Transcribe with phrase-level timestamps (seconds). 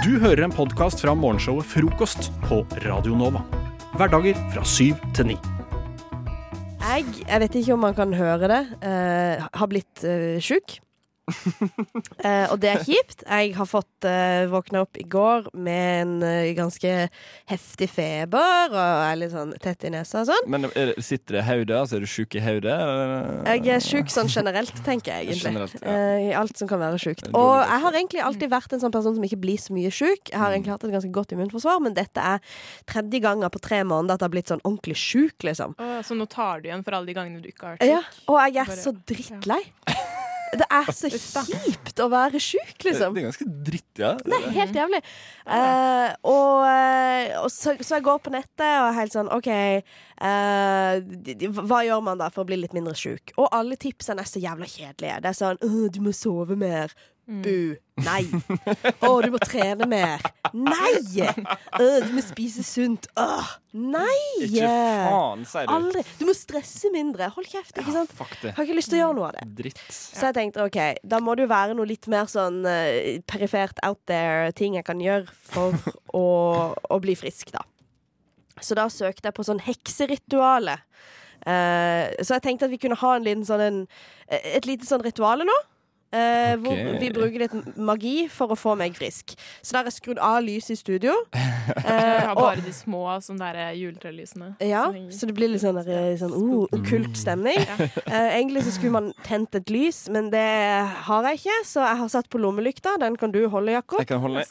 [0.00, 3.42] Du hører en podkast fra morgenshowet Frokost på Radio Nova.
[4.00, 5.34] Hverdager fra syv til ni.
[6.80, 10.78] Jeg, jeg vet ikke om man kan høre det, uh, har blitt uh, sjuk.
[12.20, 13.22] Eh, og det er kjipt.
[13.24, 16.90] Jeg har fått uh, våkna opp i går med en eh, ganske
[17.50, 20.48] heftig feber og er litt sånn tett i nesa og sånn.
[20.52, 21.76] Men er det, sitter det i hodet?
[21.80, 22.74] Altså, er du sjuk i hodet?
[22.76, 23.40] eller?
[23.56, 25.46] Jeg er sjuk sånn generelt, tenker jeg egentlig.
[25.48, 25.94] Generelt, ja.
[25.96, 27.24] Eh, I alt som kan være sjukt.
[27.28, 29.90] Dårlig Og jeg har egentlig alltid vært en sånn person som ikke blir så mye
[29.94, 30.28] sjuk.
[30.30, 30.42] Jeg Mm.
[30.44, 32.40] har egentlig hatt et ganske godt immunforsvar, men dette er
[32.88, 35.74] tredje gangen på tre måneder at jeg har blitt sånn ordentlig sjuk, liksom.
[35.80, 37.90] Å, så nå tar du igjen for alle de gangene du ikke har vært syk?
[37.92, 39.62] Ja, og jeg er Bare- så drittlei.
[40.52, 43.14] Det er så kjipt å være sjuk, liksom.
[43.14, 44.12] Det er ganske dritt, ja.
[44.18, 45.00] Det er helt jævlig.
[45.46, 49.48] Uh, og eh, og så, så jeg går på nettet og er helt sånn OK,
[50.20, 53.32] uh, de- de- hva gjør man da for å bli litt mindre sjuk?
[53.38, 55.20] Og alle tipsene er så jævla kjedelige.
[55.22, 56.94] Det er sånn uh, du må sove mer.
[57.30, 57.76] Bu.
[58.02, 58.24] Nei.
[59.06, 60.22] Å, du må trene mer.
[60.56, 61.28] Nei!
[61.78, 63.06] «Åh, du må spise sunt.
[63.20, 64.16] Åh, nei!
[64.48, 65.74] Ikke faen, sier du.
[65.76, 66.04] Aldri.
[66.18, 67.28] Du må stresse mindre.
[67.36, 68.14] Hold kjeft, ikke sant?
[68.42, 68.54] Det.
[68.56, 69.46] Har ikke lyst til å gjøre noe av det.
[69.60, 69.82] Dritt.
[69.92, 73.78] Så jeg tenkte OK, da må det jo være noe litt mer sånn uh, perifert
[73.86, 75.76] out there ting jeg kan gjøre for
[76.20, 76.26] å,
[76.74, 77.62] å bli frisk, da.
[78.60, 80.80] Så da søkte jeg på sånn hekserituale.
[81.48, 83.78] Eh, så jeg tenkte at vi kunne ha en liten sånn en,
[84.28, 85.54] et lite sånn rituale nå.
[86.12, 86.60] Eh, okay.
[86.64, 89.36] Hvor vi bruker litt magi for å få meg frisk.
[89.62, 91.16] Så da er jeg skrudd av lyset i studio.
[91.70, 94.52] Uh, Eh, har og, bare de små sånn der juletrelysene.
[94.64, 97.60] ja, så det blir litt sånn, der, sånn uh, okkult stemning.
[98.10, 100.46] Eh, egentlig så skulle man tent et lys, men det
[101.06, 102.96] har jeg ikke, så jeg har satt på lommelykta.
[103.02, 104.00] Den kan du holde, Jakob.
[104.02, 104.42] Jeg kan holde.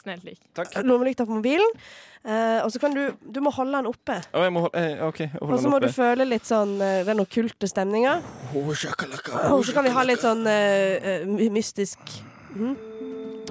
[0.86, 1.76] Lommelykta på mobilen.
[2.20, 4.18] Uh, og så kan du Du må holde den oppe.
[4.36, 6.74] Oh, jeg må holde eh, okay, jeg Og så den må du føle litt sånn
[6.76, 8.18] uh, den okkulte stemninga.
[8.52, 8.76] Oh, Og
[9.64, 11.98] så kan vi ha litt sånn eh, mystisk
[12.50, 12.74] Mm.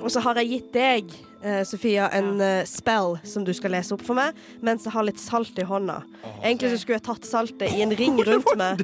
[0.04, 1.12] Og så har jeg gitt deg,
[1.42, 5.06] eh, Sofia, en eh, spell som du skal lese opp for meg, mens jeg har
[5.08, 6.02] litt salt i hånda.
[6.44, 8.84] Egentlig så skulle jeg tatt saltet i en ring rundt meg.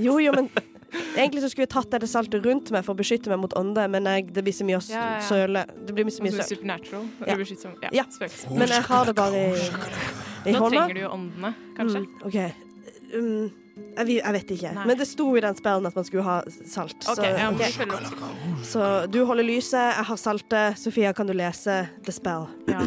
[0.00, 0.48] Jo, jo, men
[1.16, 3.86] Egentlig så skulle jeg tatt det saltet rundt meg for å beskytte meg mot ånde,
[3.92, 5.20] men jeg, det blir så mye å s- Ja, ja.
[5.24, 5.62] søle.
[5.86, 6.56] Det blir så mye Sånn søl.
[6.56, 7.06] supernatural.
[7.20, 7.32] Ja.
[7.32, 8.04] Eller Ja.
[8.58, 10.70] Men jeg har det bare i, i Nå hånda.
[10.88, 12.02] trenger du jo åndene, kanskje.
[12.04, 12.38] Mm, OK.
[13.14, 13.52] Um,
[13.96, 14.72] jeg, jeg vet ikke.
[14.74, 14.86] Nei.
[14.86, 16.96] Men det sto i den spellen at man skulle ha salt.
[17.08, 17.66] Okay, så, ja, men ok.
[17.66, 18.64] vi følger opp.
[18.64, 20.78] så du holder lyset, jeg har saltet.
[20.78, 22.46] Sofia, kan du lese The Spell?
[22.68, 22.80] Ja.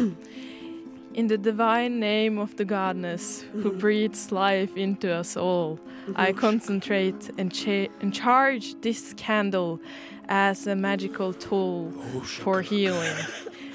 [1.14, 5.78] In the divine name of the goddess who breathes life into us all,
[6.14, 9.78] I concentrate and, cha- and charge this candle
[10.28, 11.90] as a magical tool
[12.22, 13.16] for healing.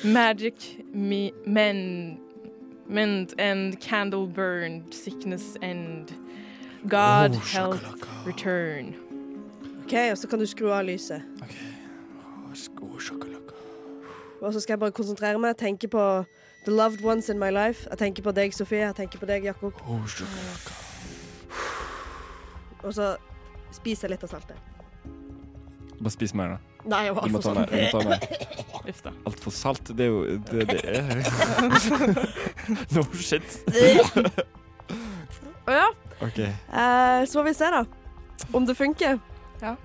[0.03, 0.53] Magic
[0.93, 2.19] me- men,
[2.87, 6.13] mend and candle burned, sickness end.
[6.89, 7.83] God health,
[8.25, 8.95] return.
[9.83, 11.21] OK, og så kan du skru av lyset.
[11.41, 12.53] Å,
[12.97, 13.57] shakalaka.
[14.41, 16.05] Og så skal jeg bare konsentrere meg, tenke på
[16.65, 17.87] the loved ones in my life.
[17.89, 18.81] Jeg tenker på deg, Sofie.
[18.87, 19.77] Jeg tenker på deg, Jakob.
[19.85, 20.01] Oh.
[22.81, 23.13] Og så
[23.75, 24.57] spiser jeg litt av saltet.
[26.01, 26.71] Bare spis mer, da.
[26.89, 27.69] Nei, jeg var altfor salt.
[27.69, 28.19] Du må ta mer.
[28.89, 29.13] Uff da.
[29.29, 31.03] Altfor salt, det er jo Det, det er
[32.95, 33.61] No shit.
[35.71, 35.87] Å ja.
[36.21, 36.51] Okay.
[36.51, 37.85] Eh, så får vi se, da.
[38.57, 39.19] Om det funker.
[39.61, 39.75] Ja.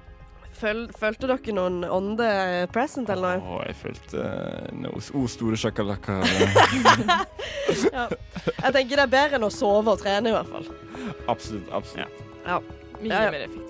[0.56, 2.26] Føl, følte dere noen ånde
[2.72, 3.56] present eller noe?
[3.58, 4.22] Å, jeg følte
[4.80, 6.20] noe O store sjakalakka.
[7.92, 8.04] Ja.
[8.46, 10.68] Jeg tenker det er bedre enn å sove og trene, i hvert fall.
[11.28, 11.66] Absolutt.
[11.74, 12.20] absolutt.
[12.46, 13.32] Mye Ja, ja.
[13.34, 13.65] mer effektivt.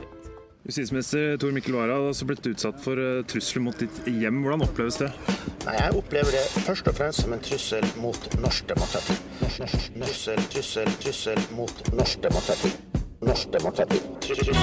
[0.67, 4.41] Justisminister Tor Mikkel Wara har altså blitt utsatt for eh, trusler mot ditt hjem.
[4.43, 5.13] Hvordan oppleves det?
[5.63, 9.15] Nei, Jeg opplever det først og fremst som en trussel mot norsk demokrati.
[9.45, 12.73] Norsk, norsk, trussel, trussel, trussel mot norsk demokrati.
[13.23, 14.03] Norsk demokrati.
[14.27, 14.55] Trussel.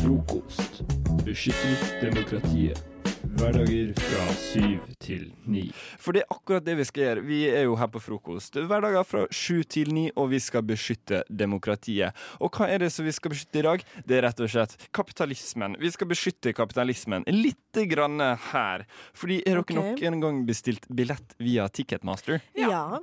[0.00, 0.84] Frokost.
[1.28, 2.95] Beskytter demokratiet.
[3.36, 5.66] Hverdager fra syv til ni.
[6.00, 7.24] For det er akkurat det vi skal gjøre.
[7.26, 11.20] Vi er jo her på frokost hverdager fra sju til ni, og vi skal beskytte
[11.28, 12.16] demokratiet.
[12.40, 13.84] Og hva er det som vi skal beskytte i dag?
[14.08, 15.76] Det er rett og slett kapitalismen.
[15.82, 18.22] Vi skal beskytte kapitalismen lite grann
[18.52, 18.86] her.
[19.12, 22.40] Fordi har dere nok en gang bestilt billett via Ticketmaster?
[22.56, 23.02] Ja.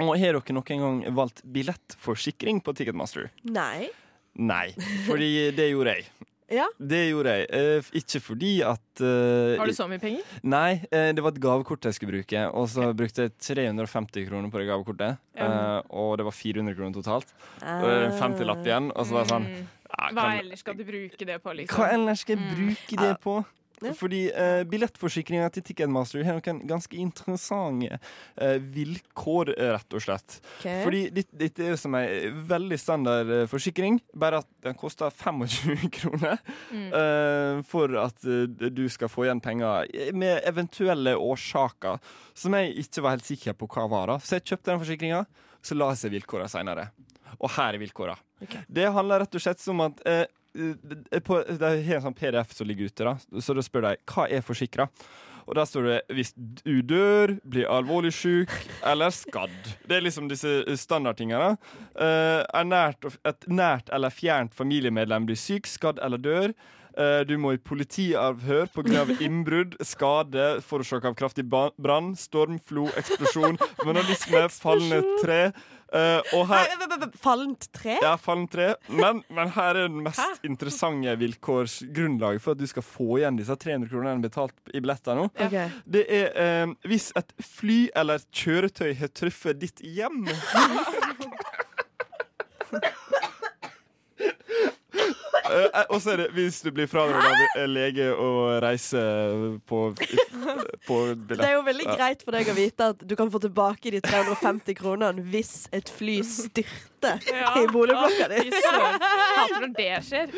[0.00, 3.28] Og har dere nok en gang valgt billettforsikring på Ticketmaster?
[3.44, 3.90] Nei.
[4.36, 4.70] Nei,
[5.06, 6.08] fordi det gjorde jeg.
[6.52, 6.66] Ja.
[6.78, 7.46] Det gjorde jeg.
[7.58, 10.22] Eh, ikke fordi at eh, Har du så mye penger?
[10.46, 14.52] Nei, eh, det var et gavekort jeg skulle bruke, og så brukte jeg 350 kroner
[14.52, 15.18] på det gavekortet.
[15.34, 15.48] Ja.
[15.48, 17.34] eh, og det var 400 kroner totalt.
[17.62, 19.66] Og det er en 50-lapp igjen, og så var det sånn Mm.
[19.90, 21.76] ja, Hva ellers skal du bruke det på, liksom?
[21.78, 23.36] Hva ellers skal jeg bruke det på?
[23.84, 23.92] Ja.
[23.96, 30.38] Fordi eh, billettforsikringa til Ticketmaster har noen ganske interessante eh, vilkår, eh, rett og slett.
[30.58, 30.80] Okay.
[30.86, 35.90] Fordi dette, dette er som ei veldig standard eh, forsikring, bare at den koster 25
[35.98, 36.40] kroner.
[36.72, 36.86] Mm.
[36.88, 42.00] eh, for at eh, du skal få igjen penger med eventuelle årsaker
[42.36, 44.14] som jeg ikke var helt sikker på hva var.
[44.14, 44.20] da.
[44.24, 45.24] Så jeg kjøpte den forsikringa,
[45.64, 46.90] så la jeg seg vilkåra seinere.
[47.36, 48.16] Og her er vilkåra.
[48.42, 48.62] Okay.
[48.68, 50.35] Det handler rett og slett om at eh, eh,
[51.26, 53.40] på, Det er en sånn PDF som ligger ute, da.
[53.40, 54.88] så da spør de hva er forsikra.
[55.46, 58.50] Og der står det 'hvis du dør, blir alvorlig syk
[58.82, 59.76] eller skadd'.
[59.86, 61.56] Det er liksom disse standardtingene.
[61.94, 66.52] Uh, nært, et nært eller fjernt familiemedlem blir syk, skadd eller dør.
[66.98, 69.04] Uh, du må i politiavhør pga.
[69.20, 75.52] innbrudd, skade forårsaka av kraftig brann, storm, flo, eksplosjon, vandalisme, fallende tre.
[75.94, 76.72] Eh, og her
[77.22, 77.98] Fallent tre?
[78.02, 78.72] ja, fallen tre.
[78.90, 83.54] Men, men her er den mest interessante vilkårsgrunnlaget for at du skal få igjen disse
[83.54, 85.28] 300 kronene betalt i billetter nå.
[85.36, 85.70] Okay.
[85.86, 90.26] Det er eh, hvis et fly eller et kjøretøy har truffet ditt hjem.
[95.50, 98.30] Eh, og så er det hvis du blir frarådet eh, lege å
[98.62, 99.02] reise
[99.68, 99.82] på,
[100.88, 101.40] på billett.
[101.40, 104.02] Det er jo veldig greit for deg å vite at du kan få tilbake de
[104.04, 106.95] 350 kronene hvis et fly styrter
[107.62, 108.42] i boligblokka di.
[108.56, 110.32] Hater når det skjer.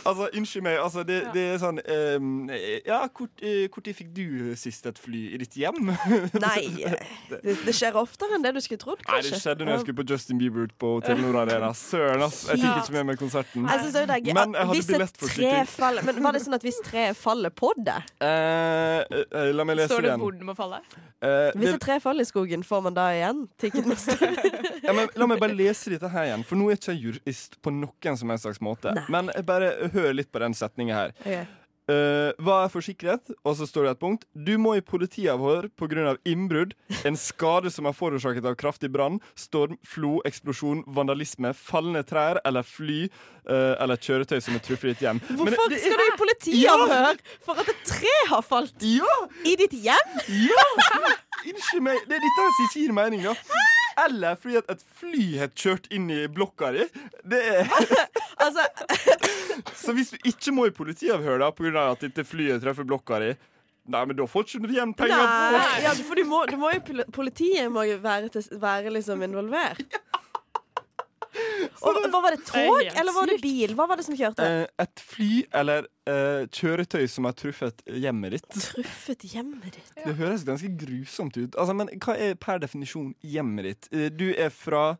[0.00, 0.78] Altså, Unnskyld meg.
[0.82, 2.50] Altså, det, det er sånn um,
[2.86, 5.92] Ja, når fikk du sist et fly i ditt hjem?
[6.46, 6.64] Nei,
[7.30, 10.00] det, det skjer oftere enn det du skulle trodd, Nei, det skjedde når jeg skulle
[10.02, 11.72] på Justin Bieber på Telenor Arena.
[11.76, 12.42] Søren, ass.
[12.50, 13.68] Jeg fikk ikke med meg konserten.
[13.68, 15.70] Jeg synes det er gøy Men jeg hadde billettforsikring.
[15.70, 17.98] faller Men Var det sånn at hvis treet faller på det?
[18.22, 20.24] Uh, uh, la meg lese Står det igjen.
[20.24, 20.82] hvor den må falle?
[21.20, 24.32] Uh, Hvis det, et tre faller i skogen, får man da igjen Ticketmaster?
[24.82, 27.56] Ja, men, la meg bare lese dette her igjen, for nå er ikke jeg jurist
[27.62, 28.92] på noen som helst slags måte.
[28.96, 29.06] Nei.
[29.12, 31.16] Men bare hør litt på den setninga her.
[31.20, 31.46] Okay.
[31.90, 33.32] Uh, hva er forsikret?
[33.42, 34.26] Og så står det et punkt.
[34.36, 36.12] Du må i politiavhør pga.
[36.28, 36.74] innbrudd,
[37.08, 42.62] en skade som er forårsaket av kraftig brann, storm, flo, eksplosjon, vandalisme, fallende trær eller
[42.62, 43.08] fly
[43.48, 45.22] uh, eller kjøretøy som er truffet i ditt hjem.
[45.32, 49.16] Men Hvorfor det- skal du i politiavhør for at et tre har falt Ja!
[49.42, 50.16] i ditt hjem?
[50.46, 50.66] Ja!
[51.40, 51.98] Unnskyld meg.
[52.06, 53.34] Det er dette som ikke gir mening, da.
[54.04, 56.86] Eller fordi at et fly har kjørt inn i blokka di.
[57.24, 57.70] Det er
[58.44, 58.64] Altså,
[59.82, 61.90] Så hvis du ikke må i politiavhør da pga.
[61.92, 63.32] at dette flyet treffer blokka di,
[63.90, 65.26] nei, men da får ikke du igjen penger.
[65.56, 69.22] nei, ja, for du må, du må jo Politiet må jo være, til, være liksom
[69.26, 69.82] involvert.
[71.86, 72.40] Og hva var det?
[72.42, 73.74] Det Tog, eller var det bil?
[73.78, 74.46] Hva var det som kjørte?
[74.46, 75.30] Eh, et fly
[75.60, 78.48] eller uh, kjøretøy som har truffet hjemmet ditt.
[78.70, 79.94] Truffet hjemmet ditt.
[80.00, 81.54] Det høres ganske grusomt ut.
[81.54, 83.90] Altså, men hva er per definisjon hjemmet ditt?
[83.94, 84.96] Eh, Du er fra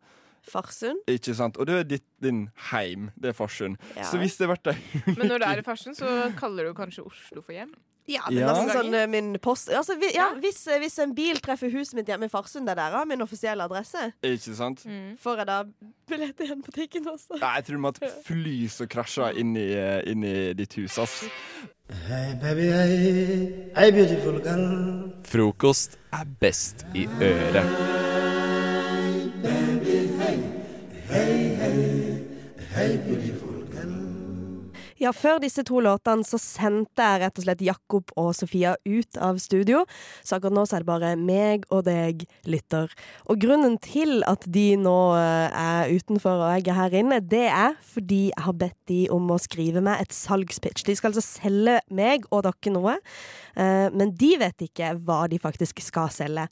[0.51, 1.03] Farsund?
[1.11, 1.59] Ikke sant?
[1.61, 3.11] Og det er ditt, din heim.
[3.21, 3.77] Det er Farsund.
[3.97, 4.07] Ja.
[4.09, 4.79] Så hvis det har vært ei
[5.19, 7.75] Men når du er i Farsund, så kaller du kanskje Oslo for hjem?
[8.09, 8.49] Ja, men Ja.
[8.55, 11.95] altså sånn eh, min post altså, vi, ja, hvis, eh, hvis en bil treffer huset
[11.95, 14.85] mitt hjemme i Farsund, det der er min offisielle adresse, Ikke sant?
[15.21, 15.59] får jeg da
[16.09, 17.39] billett igjen på butikken også?
[17.41, 20.53] Nei, jeg tror det må ha et fly som krasja inn i, eh, inn i
[20.55, 21.25] ditt hus, ass.
[22.09, 25.11] Hey baby, hey, hey beautiful girl.
[25.27, 27.67] Frokost er best i øret.
[35.01, 39.17] Ja, før disse to låtene så sendte jeg rett og slett Jakob og Sofia ut
[39.17, 39.87] av studio.
[40.21, 42.93] Så akkurat nå så er det bare meg og deg, lytter.
[43.33, 47.47] Og grunnen til at de nå eh, er utenfor og jeg er her inne, det
[47.49, 50.85] er fordi jeg har bedt de om å skrive meg et salgspitch.
[50.85, 52.99] De skal altså selge meg og dere noe,
[53.57, 56.45] eh, men de vet ikke hva de faktisk skal selge.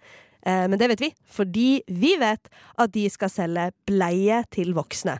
[0.46, 5.18] Eh, Men det vet vi, fordi vi vet at de skal selge bleie til voksne.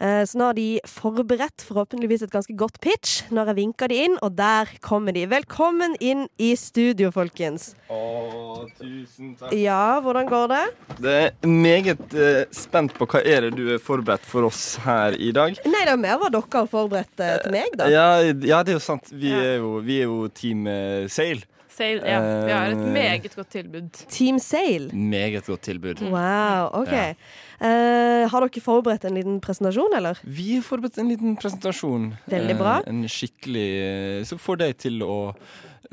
[0.00, 3.98] Eh, Så nå har de forberedt forhåpentligvis et ganske godt pitch når jeg vinker de
[4.04, 5.26] inn, og der kommer de.
[5.28, 7.74] Velkommen inn i studio, folkens.
[7.90, 9.52] Å, tusen takk.
[9.56, 10.62] Ja, hvordan går det?
[11.00, 15.16] Det er meget eh, spent på hva er det du er forberedt for oss her
[15.18, 15.56] i dag.
[15.66, 17.88] Nei, det er mer hva dere har forberedt eh, til meg, da.
[17.92, 19.08] Ja, ja det er jo sant.
[19.12, 19.40] Vi Ja.
[19.40, 21.44] er jo, vi er jo Team eh, Sail.
[21.74, 22.18] Sail, ja.
[22.46, 22.92] Vi har et Eh.
[22.92, 23.90] meget godt tilbud.
[24.08, 24.90] Team Sale?
[24.92, 26.02] Meget godt tilbud.
[26.02, 26.92] Wow, OK.
[26.92, 27.14] Ja.
[27.60, 30.18] Uh, har dere forberedt en liten presentasjon, eller?
[30.24, 32.14] Vi har forberedt en liten presentasjon.
[32.30, 32.78] Veldig bra.
[32.80, 35.34] Uh, en skikkelig Som får deg til å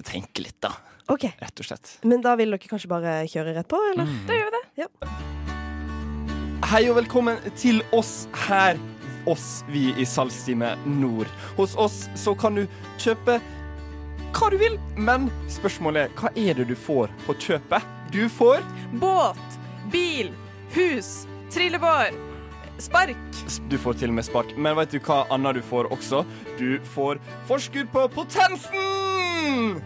[0.03, 0.71] tenke litt, da.
[1.09, 1.23] OK.
[1.39, 1.97] Rett og slett.
[2.03, 4.05] Men da vil dere kanskje bare kjøre rett på, eller?
[4.05, 4.19] Mm.
[4.27, 4.87] Da gjør vi det.
[6.67, 8.77] Hei og velkommen til oss her.
[9.27, 11.27] Oss, vi i Salgstime Nord.
[11.57, 12.65] Hos oss så kan du
[12.99, 13.41] kjøpe
[14.37, 17.85] hva du vil, men spørsmålet er hva er det du får på kjøpet?
[18.13, 18.61] Du får
[19.01, 19.57] Båt,
[19.91, 20.29] bil,
[20.75, 22.13] hus, trillebår,
[22.81, 23.39] spark.
[23.71, 26.21] Du får til og med spark, men vet du hva annet du får også?
[26.59, 29.79] Du får forskudd på potensen!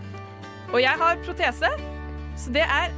[0.72, 1.72] Og jeg har protese,
[2.39, 2.91] så det er,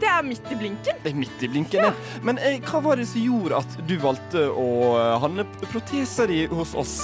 [0.00, 1.00] det er midt i blinken.
[1.04, 2.20] Det er midt i blinken, ja.
[2.26, 4.68] Men eh, hva var det som gjorde at du valgte å
[5.00, 6.96] eh, handle protesa di hos oss?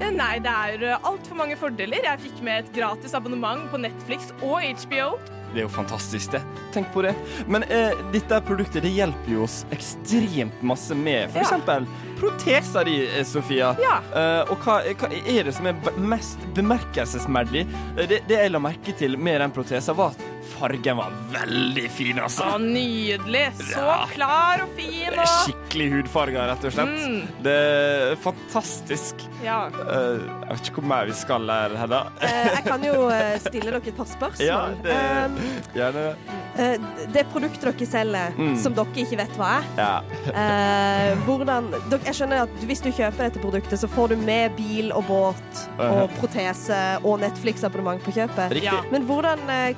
[0.00, 2.00] Eh, Nei, det er altfor mange fordeler.
[2.06, 5.12] Jeg fikk med et gratis abonnement på Netflix og HBO.
[5.50, 6.40] Det er jo fantastisk, det.
[6.70, 7.10] Tenk på det.
[7.50, 11.80] Men eh, dette produktet det hjelper jo oss ekstremt masse med for Ja.
[12.20, 13.72] proteser di, eh, Sofia.
[13.82, 13.96] Ja.
[14.14, 17.66] Eh, og hva, hva er det som er mest bemerkelsesverdig?
[17.98, 20.22] Eh, Det, det jeg la merke til med den protesa, var at
[20.60, 22.44] fargen var veldig fin, altså.
[22.54, 23.46] Å, nydelig.
[23.60, 24.06] Så Ja.
[24.12, 27.00] klar og fin og skikkelig hudfarga, rett og slett.
[27.00, 27.22] Mm.
[27.46, 29.24] Det er fantastisk.
[29.44, 29.62] Ja.
[29.72, 32.00] Uh, jeg vet ikke hvor mer vi skal her, Hedda.
[32.20, 34.46] Uh, jeg kan jo eh, stille dere et par spørsmål.
[34.46, 35.36] Ja, det Um,
[35.74, 36.16] Gjerne det.
[36.60, 38.56] Uh, det produktet dere selger, Mm.
[38.60, 40.02] som dere ikke vet hva er Ja.
[40.34, 41.70] eh, hvordan,
[42.04, 45.60] Jeg skjønner at hvis du kjøper dette produktet, så får du med bil og båt
[45.78, 48.50] og protese og Netflix-abonnement på kjøpet.
[48.50, 48.64] Riktig.
[48.68, 48.82] Ja.
[48.92, 49.74] Men hvordan eh,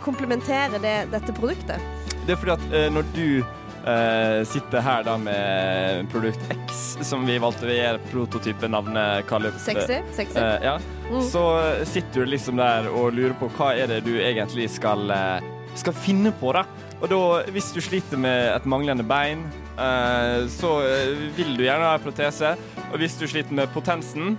[0.73, 1.81] komplementerer det dette produktet?
[2.26, 3.43] Det er fordi at eh, når du
[3.87, 10.00] eh, sitter her da med produkt X, som vi valgte å gjøre prototypenavnet kalle Sexy?
[10.17, 10.38] Sexy?
[10.38, 10.79] eh, ja,
[11.12, 11.21] Mm.
[11.29, 15.41] så sitter du liksom der og lurer på hva er det du egentlig skal, eh,
[15.76, 16.62] skal finne på, da.
[17.02, 17.19] Og da,
[17.52, 19.43] hvis du sliter med et manglende bein,
[19.76, 22.55] eh, så eh, vil du gjerne ha en protese.
[22.93, 24.38] Og hvis du sliter med potensen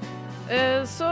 [0.49, 1.05] Eh, Så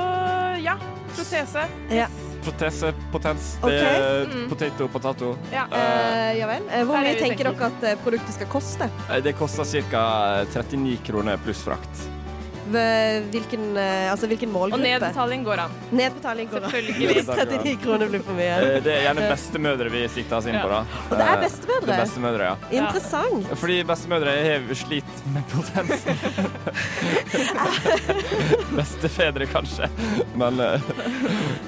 [0.60, 0.74] ja,
[1.16, 1.64] protese.
[1.90, 2.08] Ja.
[2.42, 3.78] Protese, potens, okay.
[3.78, 4.50] det Mm.
[4.50, 5.38] potato, potato.
[5.52, 5.66] Ja.
[5.72, 6.64] uh, ja vel.
[6.72, 8.90] Eh, hvor mye tenker dere at produktet skal koste?
[9.24, 10.46] Det koster ca.
[10.54, 12.21] 39 kroner pluss frakt.
[12.70, 15.72] Hvilken, eh, altså, hvilken Og nedbetaling går an.
[15.92, 16.60] Nedbetaling går.
[16.70, 17.26] Selvfølgelig.
[17.42, 18.56] 39 kroner blir for mye.
[18.62, 20.82] Eh, Det er gjerne bestemødre vi sikter oss inn på, da.
[21.10, 21.86] Og det er Eh, bestemødre?
[21.88, 22.56] Det er bestemødre, ja.
[22.82, 23.46] Interessant.
[23.58, 26.16] Fordi bestemødre har slitt med potensen.
[28.78, 29.90] Bestefedre, kanskje.
[30.36, 30.80] Men eh,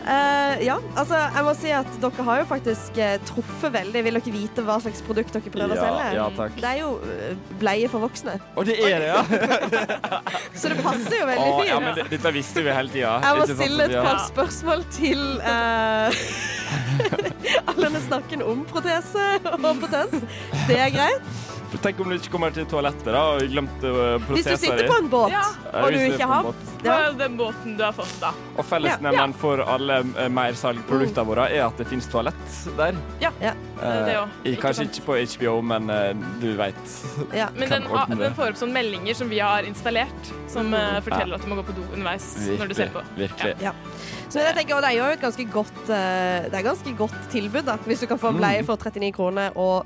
[0.04, 4.02] Eh, ja, altså, jeg må si at dere har jo faktisk eh, truffet veldig.
[4.04, 6.10] Vil dere vite hva slags produkt dere prøver å selge?
[6.18, 6.58] ja, takk.
[6.60, 8.34] Det er jo eh, bleie for voksne.
[8.60, 9.24] Og det er det, ja!
[10.60, 11.70] Så det passer jo veldig fint.
[11.70, 13.14] ja men det, dette visste vi hele tida.
[13.24, 16.24] Jeg må stille et par spørsmål til uh,
[17.74, 20.22] alle snakken om protese og potens.
[20.68, 21.53] Det er greit.
[21.74, 24.86] For Tenk om du ikke kommer til toalettet da, og glemte uh, Hvis du sitter
[24.86, 25.42] på en båt Ja.
[25.74, 26.50] Ja, og du ikke har
[26.86, 26.98] ja.
[27.18, 28.30] Den båten du har fått, da.
[28.60, 32.98] Og fellesnevneren for alle uh, mersalgproduktene våre er at det finnes toalett der.
[33.24, 33.54] Ja, Ja.
[33.84, 34.36] Eh, det òg.
[34.48, 36.84] i- kanskje ikke på HBO, men eh, du veit.
[37.36, 37.48] ja.
[37.58, 37.88] Men den,
[38.20, 41.58] den får opp sånne meldinger som vi har installert, som eh, forteller at du må
[41.60, 43.02] gå på do underveis når du ser på.
[43.18, 43.74] Virkelig.
[44.30, 47.66] Så jeg tenker, det er jo et ganske godt, eh, det er ganske godt tilbud,
[47.68, 47.76] da.
[47.88, 49.86] Hvis du kan få en bleie for 39 kroner, og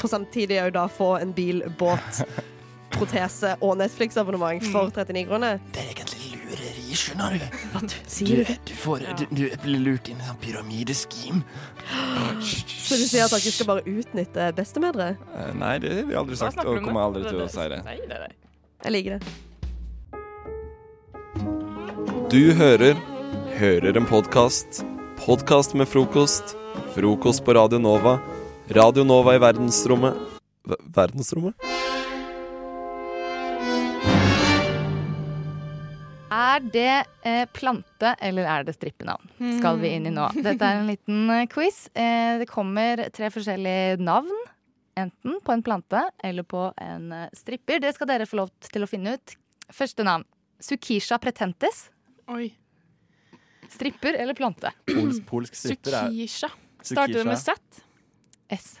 [0.00, 2.22] på samtidig òg da få en bil, båt,
[2.96, 5.60] protese og Netflix-abonnement for 39 kroner.
[5.74, 7.44] Det er egentlig lureri, skjønner du.
[7.74, 8.54] Hva du, sier du?
[8.70, 11.44] du, får, du, du blir lurt inn i en pyramideskim.
[12.40, 15.12] Så du sier at dere skal bare utnytte bestemødre?
[15.36, 17.84] Eh, nei, det har vi aldri sagt, og kommer aldri til å si det.
[17.86, 18.34] Nei, nei, nei.
[18.80, 19.22] Jeg liker det.
[22.30, 22.94] Du hører
[23.60, 24.84] Hører en podkast.
[25.26, 26.56] Podkast med frokost.
[26.94, 28.14] Frokost på Radio Nova.
[28.70, 30.14] Radio Nova i verdensrommet
[30.62, 31.56] v Verdensrommet?
[36.30, 36.92] Er det
[37.26, 39.26] eh, plante eller er det strippenavn?
[39.58, 40.28] Skal vi inn i nå.
[40.38, 41.88] Dette er en liten eh, quiz.
[41.98, 44.30] Eh, det kommer tre forskjellige navn.
[45.02, 47.82] Enten på en plante eller på en eh, stripper.
[47.82, 49.36] Det skal dere få lov til å finne ut.
[49.74, 50.28] Første navn.
[50.62, 51.88] Sukisha pretentes.
[52.30, 52.52] Oi.
[53.66, 54.70] Stripper eller plante?
[54.94, 56.54] Polsk, polsk stripper er Sukisha.
[56.86, 57.40] Starter det med.
[57.42, 57.86] Z?
[58.56, 58.74] S.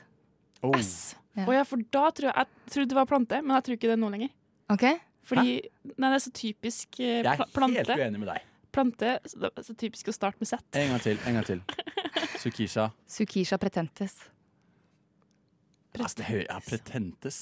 [0.62, 0.74] Oh.
[0.76, 1.16] S.
[1.38, 1.46] Ja.
[1.46, 3.88] Oh, ja, for da tror jeg Jeg trodde det var plante, men jeg tror ikke
[3.88, 4.32] det er nå lenger.
[4.70, 4.86] Ok?
[5.30, 5.52] Fordi
[5.94, 8.50] Nei, det er så typisk eh, Jeg er pla helt uenig med deg.
[8.74, 10.62] Plante, så det er så typisk å starte med Z.
[10.78, 11.22] En gang til.
[11.26, 11.62] en gang til
[12.42, 12.90] Sukisha.
[13.10, 14.14] Sukisha pretentes.
[15.98, 17.40] Altså, ja, pretentes.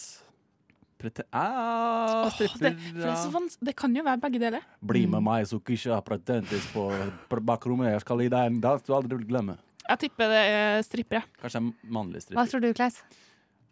[0.99, 2.73] Prete ah, stripper.
[2.73, 4.65] det, det, er så det kan jo være begge deler.
[4.83, 6.89] Bli med meg, Sukisha pretentes, på,
[7.31, 7.93] på bakrommet.
[7.93, 9.55] Jeg skal gi deg en dans du aldri vil glemme.
[9.89, 11.23] Jeg tipper det er stripper.
[11.23, 13.01] ja Kanskje en mannlig Hva tror du, Kleis?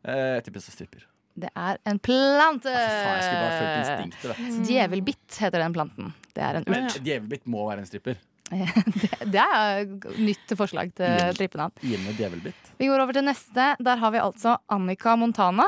[0.07, 1.05] Eh, jeg tipper så stripper.
[1.37, 2.73] Det er en plante!
[2.73, 4.63] Ja, jeg bare følt instinktet, vet du.
[4.71, 6.15] Djevelbitt heter den planten.
[6.33, 6.97] Det er en Men urt.
[7.05, 8.17] djevelbitt må være en stripper.
[9.03, 9.83] det, det er
[10.23, 11.75] nytt forslag til strippenavn.
[11.83, 13.67] Vi går over til neste.
[13.83, 15.67] Der har vi altså Annika Montana.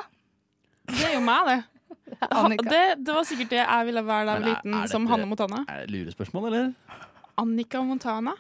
[0.89, 1.59] Det er jo meg, det.
[2.19, 5.05] Det, det var sikkert det jeg ville være da jeg var er- liten, er som
[5.11, 5.59] Hanne Montana.
[5.69, 6.71] Er det lurespørsmål, eller?
[7.39, 8.33] Annika Montana.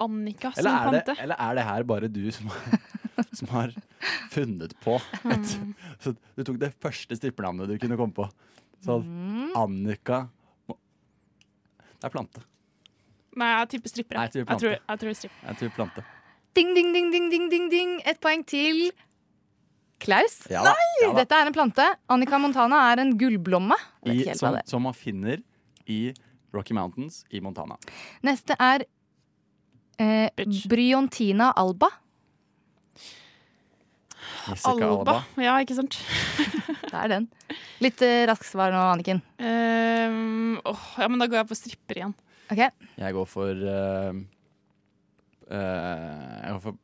[0.00, 1.22] Annika som Eller er, det, plante.
[1.22, 2.78] eller er det her bare du som har,
[3.38, 3.74] som har
[4.32, 4.96] funnet på
[5.34, 5.50] et
[6.02, 8.28] Så du tok det første strippernavnet du kunne komme på.
[8.84, 9.50] Sånn Mm.
[9.60, 10.22] Annika
[10.70, 12.40] Det er plante.
[13.36, 14.16] Nei, jeg tipper stripper.
[14.24, 14.80] Jeg tror Jeg tror, plante.
[14.88, 15.46] jeg tror stripper.
[15.50, 16.04] Jeg tror plante.
[16.56, 17.92] Ding, ding, ding, ding, ding, ding, ding.
[18.10, 18.90] Et poeng til
[20.00, 20.38] Klaus.
[20.50, 20.88] Ja Nei!
[21.04, 21.12] ja.
[21.20, 21.84] Dette er en plante.
[22.10, 23.76] Annika Montana er en gullblomme.
[24.08, 25.42] I, som, som man finner
[25.86, 26.00] i
[26.56, 27.76] Rocky Mountains i Montana.
[28.26, 28.86] Neste er
[30.00, 30.28] eh,
[30.70, 31.90] Bryontina alba.
[34.64, 34.86] Alba.
[34.88, 35.16] Alba.
[35.40, 35.98] Ja, ikke sant?
[36.90, 37.28] Det er den.
[37.84, 39.20] Litt eh, raskt svar nå, Anniken.
[39.38, 42.14] Um, åh, ja, men da går jeg for stripper igjen.
[42.50, 42.62] Ok.
[42.98, 44.12] Jeg går for eh,
[45.54, 46.74] eh, Jeg går for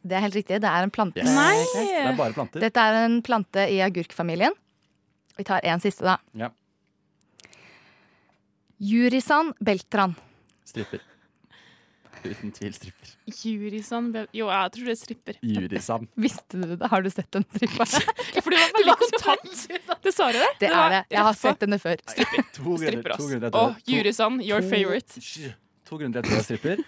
[0.10, 0.62] Det er helt riktig.
[0.64, 1.20] Det er en plante.
[1.20, 1.28] Yes.
[1.36, 1.58] Nei!
[1.76, 2.64] Det er bare planter.
[2.64, 4.56] Dette er en plante i agurkfamilien.
[5.36, 6.16] Vi tar en siste, da.
[6.40, 6.50] Ja.
[8.80, 10.16] Jurisan beltran.
[10.66, 11.02] Stripper.
[12.24, 13.12] Uten tvil stripper.
[13.32, 15.38] Jurisan Jo, jeg tror det er stripper.
[15.46, 16.08] Jurisan.
[16.26, 16.90] Visste du det?
[16.92, 17.86] Har du sett den strippa?
[18.44, 20.02] For det var veldig kontant.
[20.04, 20.50] Det sa du det?
[20.66, 21.02] Det er det.
[21.16, 22.02] Jeg har sett henne før.
[22.04, 25.24] To grunner, Stripper, to grunner til at Å, jeg- to- Jurisan, your favorite.
[25.90, 26.84] To grunner til at jeg er stripper.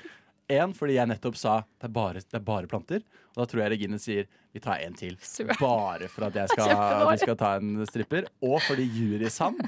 [0.51, 2.99] Én fordi jeg nettopp sa det er bare, det er bare planter.
[3.31, 5.15] Og da tror jeg Regine sier vi tar en til.
[5.61, 6.73] Bare for at jeg skal,
[7.07, 8.27] du skal ta en stripper.
[8.43, 9.63] Og fordi jurisand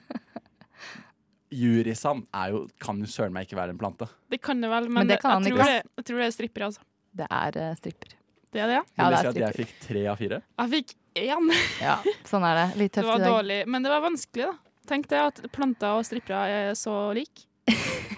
[1.54, 4.10] Jurisand er jo, kan jo søren meg ikke være en plante.
[4.32, 6.36] Det kan det vel, men, Men det kan jeg, tror det, jeg tror det er
[6.36, 6.86] stripper, altså.
[7.14, 8.18] Det er uh, stripper.
[8.54, 8.84] Det er det, ja.
[8.98, 10.42] Ja, Vil det det er si at jeg fikk tre av fire?
[10.62, 10.94] Jeg fikk
[11.24, 11.56] én.
[11.82, 11.96] Ja,
[12.30, 12.68] sånn er det.
[12.82, 13.26] Litt tøft i dag.
[13.30, 14.54] dårlig, men det var vanskelig, da.
[14.90, 17.48] Tenk deg at planter og strippere er så like.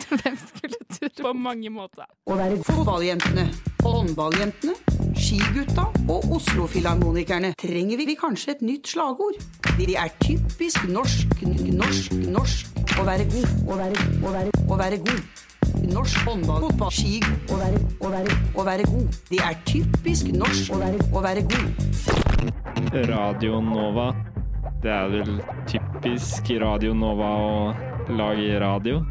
[0.09, 1.29] Hvem skulle tro?
[1.29, 2.07] På mange måter.
[2.25, 3.45] Å være fotballjentene,
[3.85, 4.73] håndballjentene,
[5.17, 9.37] skigutta og Oslo-filharmonikerne trenger vi kanskje et nytt slagord.
[9.77, 14.99] De er typisk norsk, norsk, norsk å være god, å være, å være, å være
[15.03, 15.41] god.
[15.91, 17.19] Norsk håndball, fotball, ski,
[17.51, 19.17] å være, å være, å være god.
[19.29, 21.83] Det er typisk norsk å være, å være god.
[23.11, 24.09] Radio Nova.
[24.83, 27.53] Det er vel typisk Radio Nova å
[28.15, 29.01] lage radio.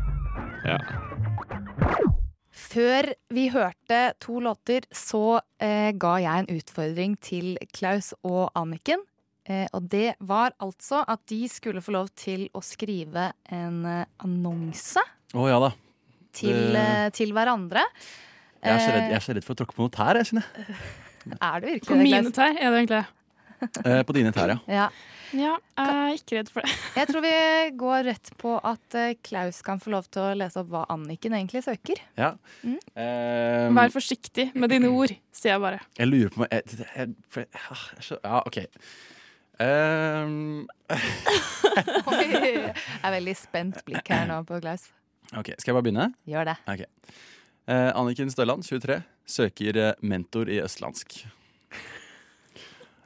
[0.65, 0.79] Ja.
[2.75, 9.05] Før vi hørte to låter, så eh, ga jeg en utfordring til Klaus og Anniken.
[9.45, 14.05] Eh, og det var altså at de skulle få lov til å skrive en eh,
[14.25, 15.03] annonse
[15.37, 15.73] Å ja da.
[16.33, 17.83] til, Det- eh, til hverandre.
[18.65, 20.31] Jeg er, så redd, jeg er så redd for å tråkke på noe tær, jeg,
[20.31, 20.79] kjenner jeg.
[21.29, 23.05] Eh, er du virkelig På mine tær er det egentlig.
[23.85, 24.59] Eh, på dine tær, ja.
[24.69, 24.87] Ja.
[25.35, 26.73] Ja, jeg er ikke redd for det.
[26.95, 27.31] Jeg tror vi
[27.81, 31.35] går rett på at eh, Klaus kan få lov til å lese opp hva Anniken
[31.35, 31.99] egentlig søker.
[32.17, 32.35] ja.
[32.63, 32.77] Mm.
[32.95, 35.81] Um, Vær forsiktig med dine ord, sier jeg bare.
[35.99, 38.61] Jeg lurer på jeg, jeg, jeg, ah, jeg, Ja, OK.
[39.63, 40.67] Ehm,
[42.11, 44.89] Oi, jeg er veldig spent blikk her nå på Klaus.
[45.35, 46.11] OK, skal jeg bare begynne?
[46.29, 46.59] Gjør det.
[46.71, 46.91] Okay.
[47.71, 51.23] Eh, Anniken Stølland, 23, søker eh, mentor i østlandsk.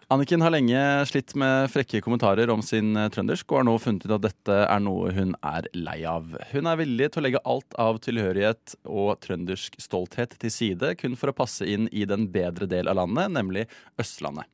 [0.08, 4.06] Anniken har lenge slitt med frekke kommentarer om sin eh, trøndersk, og har nå funnet
[4.08, 6.32] ut at dette er noe hun er lei av.
[6.54, 11.16] Hun er villig til å legge alt av tilhørighet og trøndersk stolthet til side, kun
[11.20, 13.68] for å passe inn i den bedre del av landet, nemlig
[14.00, 14.48] Østlandet.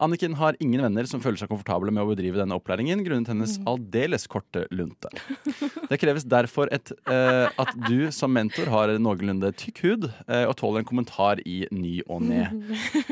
[0.00, 3.58] Anniken har ingen venner som føler seg komfortable med å bedrive denne opplæringen grunnet hennes
[3.68, 5.10] aldeles korte lunte.
[5.90, 10.46] Det kreves derfor et, eh, at du som mentor har en noenlunde tykk hud eh,
[10.46, 12.46] og tåler en kommentar i ny og ne.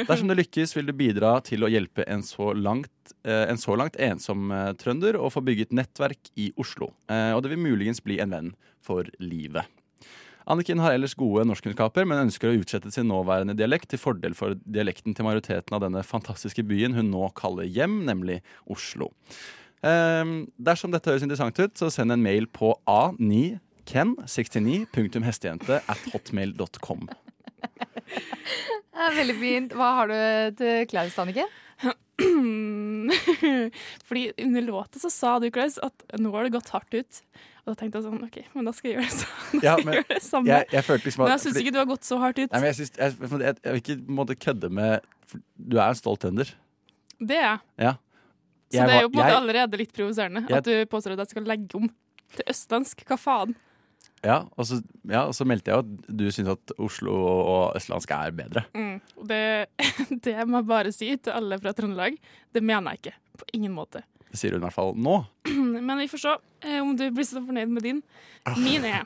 [0.00, 3.76] Dersom det lykkes, vil du bidra til å hjelpe en så langt, eh, en så
[3.76, 6.94] langt ensom eh, trønder å få bygget nettverk i Oslo.
[7.12, 9.68] Eh, og det vil muligens bli en venn for livet.
[10.48, 14.54] Anniken har ellers gode norskkunnskaper, men ønsker å utsette sin nåværende dialekt til fordel for
[14.64, 18.38] dialekten til majoriteten av denne fantastiske byen hun nå kaller hjem, nemlig
[18.72, 19.06] Oslo.
[19.84, 27.08] Um, dersom dette høres interessant ut, så send en mail på a9ken69.hestejente at hotmail.com.
[28.98, 29.70] Det er veldig fint.
[29.76, 30.16] Hva har du
[30.58, 31.46] til Klaus, Anniken?
[34.08, 37.20] Fordi under låta så sa du, Klaus, at nå har det gått hardt ut.
[37.68, 40.08] Da tenkte jeg sånn, OK, men da skal jeg gjøre det, så, Ja, men gjøre
[40.14, 40.48] det samme.
[40.48, 42.50] jeg- jeg følte liksom at- men jeg syns ikke du har gått så hardt ut.
[42.54, 45.00] Nei, men jeg, synes, jeg, jeg, jeg, vil ikke måtte kødde med
[45.60, 46.48] Du er en stolt trønder.
[47.20, 47.58] Det er jeg.
[47.84, 47.92] Ja.
[48.72, 51.32] Så det er jo på en måte allerede litt provoserende at du påstår at jeg
[51.34, 51.90] skal legge om
[52.36, 53.04] til østlandsk.
[53.08, 53.54] Hva faen?
[54.24, 57.76] Ja, og så, ja, og så meldte jeg jo at du syns at Oslo og
[57.78, 58.64] østlandsk er bedre.
[58.74, 59.00] Mm.
[59.28, 59.68] Det,
[60.24, 62.16] det må jeg bare si til alle fra Trøndelag.
[62.52, 63.14] Det mener jeg ikke.
[63.38, 64.02] På ingen måte.
[64.28, 65.16] Det sier hun i hvert fall nå.
[65.88, 66.34] Men vi får se
[66.68, 68.02] eh, om du blir så fornøyd med din.
[68.60, 69.04] Min er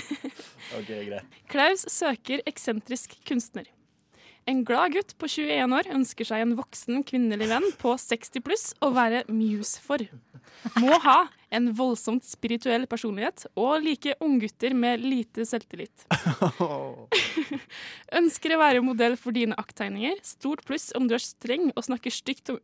[0.78, 1.38] Ok, greit.
[1.50, 3.66] Klaus søker eksentrisk kunstner.
[4.48, 8.70] En glad gutt på 21 år ønsker seg en voksen kvinnelig venn på 60 pluss
[8.82, 10.02] å være muse for.
[10.80, 11.18] Må ha
[11.50, 16.04] en voldsomt spirituell personlighet og like unggutter med lite selvtillit.
[18.20, 20.20] Ønsker å være modell for dine akttegninger.
[20.26, 22.60] Stort pluss om du er streng og snakker stygt om,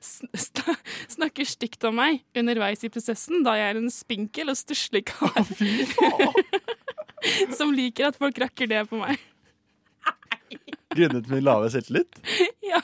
[1.16, 5.40] snakker stygt om meg underveis i prosessen, da jeg er en spinkel og stusslig kar.
[7.58, 9.20] Som liker at folk rakker det på meg.
[10.94, 12.20] Grunnet min lave selvtillit?
[12.70, 12.80] Ja.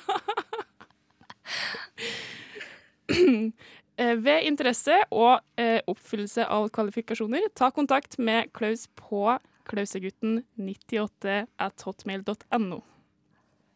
[3.97, 9.39] Eh, Ved interesse og eh, oppfyllelse av kvalifikasjoner, ta kontakt med Klaus på
[9.71, 12.81] klausegutten98 at hotmail.no.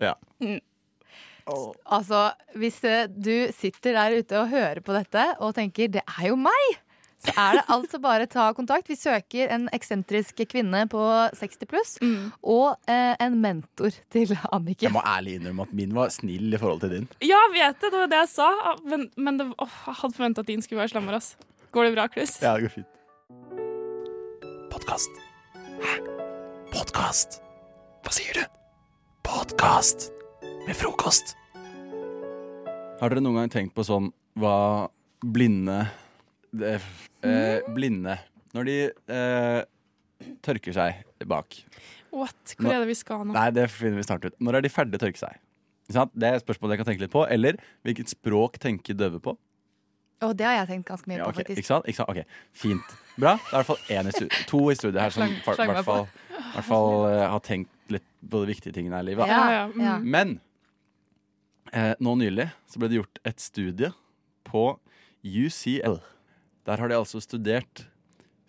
[0.02, 0.16] Ja.
[0.42, 0.60] Mm.
[1.88, 2.26] Altså,
[2.58, 6.36] hvis eh, du sitter der ute og hører på dette og tenker 'det er jo
[6.36, 6.78] meg',
[7.20, 8.88] så er det altså bare ta kontakt.
[8.88, 11.00] Vi søker en eksentrisk kvinne på
[11.36, 11.96] 60 pluss
[12.40, 14.86] og eh, en mentor til Anniken.
[14.88, 17.08] Jeg må ærlig innrømme at min var snill i forhold til din.
[17.20, 18.48] Ja, jeg vet det, det var det jeg sa.
[18.88, 21.18] Men, men det, åh, jeg hadde forventa at din skulle være slammer.
[21.20, 21.34] ass.
[21.76, 22.38] Går det bra, Chris?
[22.42, 22.96] Ja, det går fint.
[24.72, 25.20] Podkast.
[25.84, 25.98] Hæ?
[26.72, 27.40] Podkast?
[28.06, 28.44] Hva sier du?
[29.26, 30.08] Podkast
[30.64, 31.34] med frokost.
[33.00, 34.08] Har dere noen gang tenkt på sånn
[34.40, 34.88] hva
[35.20, 35.82] blinde
[36.52, 36.78] det,
[37.26, 38.16] eh, Blinde
[38.56, 39.60] Når de eh,
[40.44, 41.60] tørker seg bak
[42.10, 42.56] What?
[42.58, 43.34] Hvor er det vi skal nå?
[43.36, 44.34] Nei, det finner vi snart ut.
[44.42, 45.36] Når er de ferdig å tørke seg?
[45.90, 47.22] Det er et spørsmål jeg kan tenke litt på.
[47.30, 49.36] Eller hvilket språk tenker døve på?
[50.20, 51.62] Oh, det har jeg tenkt ganske mye Ja, på, faktisk.
[51.62, 51.86] Ikke sant?
[51.88, 52.10] Ikke sant?
[52.12, 52.26] Okay.
[52.52, 52.92] Fint.
[53.14, 53.38] Bra.
[53.38, 54.42] Det er i hvert fall én i studiet.
[54.50, 56.06] To i studiet her som i hvert fall,
[56.52, 59.30] hvert fall uh, har tenkt litt på de viktige tingene her i livet.
[59.30, 59.96] Ja, ja, ja.
[59.96, 60.10] Mm.
[60.12, 60.34] Men
[61.72, 63.90] eh, nå nylig så ble det gjort et studie
[64.46, 64.66] på
[65.24, 66.00] UCL.
[66.66, 67.86] Der har de altså studert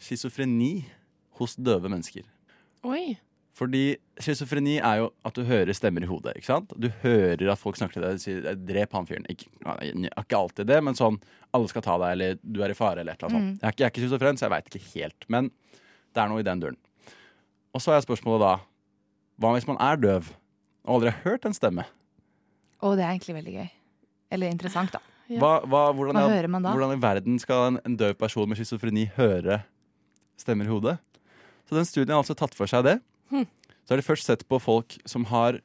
[0.02, 0.86] schizofreni
[1.40, 2.26] hos døve mennesker.
[2.88, 3.18] Oi.
[3.54, 6.34] Fordi schizofreni er jo at du hører stemmer i hodet.
[6.40, 6.72] ikke sant?
[6.80, 9.28] Du hører at folk snakker til deg og sier «Eh, 'drep han fyren'.
[9.30, 9.50] Ikke,
[10.08, 11.20] ikke alltid det, men sånn
[11.54, 13.52] 'alle skal ta deg', eller 'du er i fare', eller et eller annet Mm.
[13.52, 13.62] sånt.
[13.62, 15.26] Jeg er ikke, jeg er ikke schizofren, så jeg veit ikke helt.
[15.30, 15.52] Men
[16.14, 16.78] det er noe i den duren.
[17.74, 18.60] Og så er spørsmålet da
[19.40, 20.30] Hva hvis man er døv
[20.86, 21.86] og aldri har hørt en stemme?
[22.82, 23.70] Og det er egentlig veldig gøy.
[24.32, 25.00] Eller interessant, da.
[25.40, 26.72] Hva, hva, hvordan, Hva hører man da?
[26.76, 29.62] hvordan i verden skal en, en døv person med schizofreni høre
[30.38, 30.98] stemmer i hodet?
[31.70, 32.98] Så den studien har altså tatt for seg det.
[33.32, 33.46] Hm.
[33.86, 35.62] Så har de først sett på folk som har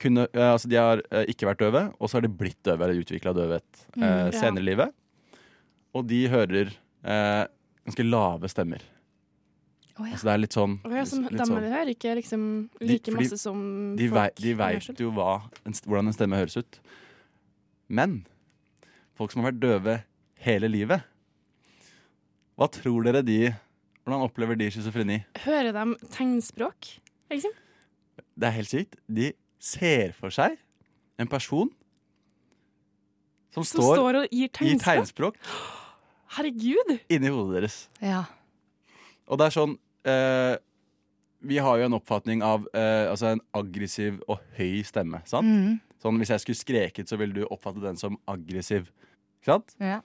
[0.00, 2.82] kunne, eh, altså De har eh, ikke vært døve, og så har de blitt døve
[2.86, 4.38] eller utvikla døvhet eh, Mm, ja.
[4.40, 4.94] senere i livet.
[5.94, 6.70] Og de hører
[7.04, 7.44] eh,
[7.84, 8.80] ganske lave stemmer.
[10.00, 12.42] Altså det er litt sånn, Å ja, som litt dem sånn- hører ikke liksom
[12.80, 13.58] like de, masse som
[13.98, 16.78] de, folk vei, de veit jo hva, en, hvordan en stemme høres ut.
[17.92, 18.22] Men
[19.20, 19.96] folk som har vært døve
[20.46, 21.04] hele livet
[22.56, 23.40] Hva tror dere de
[24.00, 25.18] Hvordan opplever de schizofreni?
[25.44, 25.82] Hører de
[26.14, 26.86] tegnspråk,
[27.30, 27.52] liksom?
[28.40, 28.96] Det er helt sykt.
[29.12, 29.26] De
[29.60, 30.56] ser for seg
[31.20, 31.68] en person
[33.52, 35.36] som, Som står, står og gir gir tegnspråk?
[35.36, 35.36] tegnspråk
[36.36, 36.92] Herregud!
[37.10, 37.76] inni hodet deres.
[38.00, 38.22] Ja.
[39.28, 39.72] Og det er sånn
[40.06, 40.54] eh,
[41.42, 45.20] Vi har jo en oppfatning av eh, altså en aggressiv og høy stemme.
[45.28, 45.46] sant?
[45.50, 45.78] Mm.
[46.00, 48.88] Sånn Hvis jeg skulle skreket, så ville du oppfatte den som aggressiv.
[49.40, 49.74] Ikke sant?
[49.80, 50.00] Ja.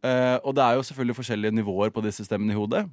[0.00, 2.86] Eh, og det er jo selvfølgelig forskjellige nivåer på disse stemmene i hodet.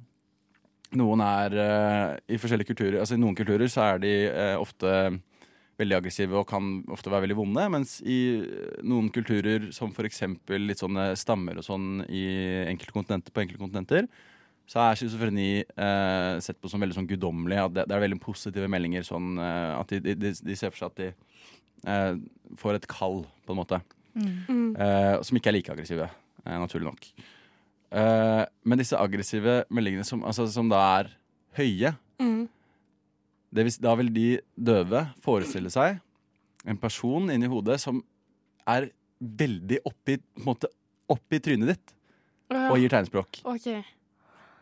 [0.98, 4.92] Noen er eh, i forskjellige kulturer Altså i noen kulturer så er de eh, ofte
[5.78, 10.64] veldig aggressive og kan ofte være veldig vonde, mens i eh, noen kulturer, som eksempel
[10.68, 12.24] litt sånne stammer og sånn i
[12.66, 14.08] enkelte kontinenter, på enkelte kontinenter,
[14.68, 17.60] så er schizofreni eh, sett på som veldig sånn guddommelig.
[17.62, 19.06] At det, det er veldig positive meldinger.
[19.06, 21.06] Sånn, eh, at de, de, de ser for seg at de
[21.88, 22.18] eh,
[22.60, 23.80] får et kall, på en måte.
[24.18, 24.72] Mm.
[24.74, 26.08] Uh, som ikke er like aggressive,
[26.44, 27.08] uh, naturlig nok.
[27.88, 31.12] Uh, men disse aggressive meldingene som, altså, som da er
[31.58, 32.48] høye, Mm.
[33.54, 34.26] det vil, da vil de
[34.58, 36.00] døve forestille seg
[36.66, 38.00] en person inni hodet som
[38.66, 38.88] er
[39.22, 40.66] veldig oppi, på en måte,
[41.08, 41.94] oppi trynet ditt
[42.50, 43.40] og gir tegnspråk.
[43.54, 43.84] Okay.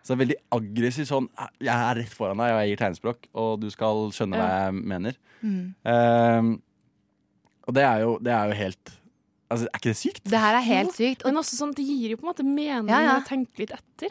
[0.03, 1.27] Så det er veldig aggressiv sånn
[1.65, 4.77] Jeg er rett foran deg, og jeg gir tegnspråk, og du skal skjønne hva jeg
[4.93, 5.17] mener.
[5.41, 6.55] Mm.
[7.67, 8.93] Og det er, jo, det er jo helt
[9.49, 10.25] Altså, Er ikke det sykt?
[10.27, 11.25] Det her er helt Jo, sykt.
[11.25, 13.17] Men også sånn, det gir jo på en måte mening Ja, ja.
[13.21, 14.11] å tenke litt etter.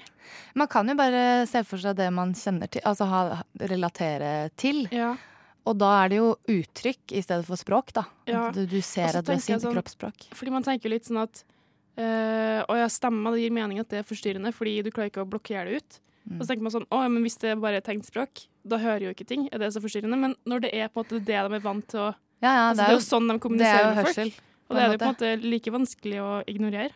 [0.56, 4.86] Man kan jo bare se for seg det man kjenner til, altså ha, relatere til.
[4.96, 5.14] Ja.
[5.66, 8.06] Og da er det jo uttrykk i stedet for språk, da.
[8.30, 8.48] Ja.
[8.56, 10.28] Du, du ser at du er sint sånn- kroppsspråk.
[10.38, 11.44] Fordi man tenker jo litt sånn at
[11.98, 15.24] øh, Å ja, stemma, det gir mening at det er forstyrrende, fordi du klarer ikke
[15.26, 16.00] å blokkere det ut.
[16.26, 16.40] Mm.
[16.40, 19.14] Og så tenker man sånn Å, men hvis det bare er tegnspråk, da hører jo
[19.14, 19.48] ikke ting.
[19.54, 20.18] Er det så forstyrrende?
[20.18, 22.10] Men når det er på en måte det de er vant til å
[22.42, 24.32] Ja, ja, altså, det, er jo sånn de det er kommuniserer jo med hørsel.
[24.32, 24.52] folk.
[24.70, 26.94] Og det er det jo på en måte like vanskelig å ignorere.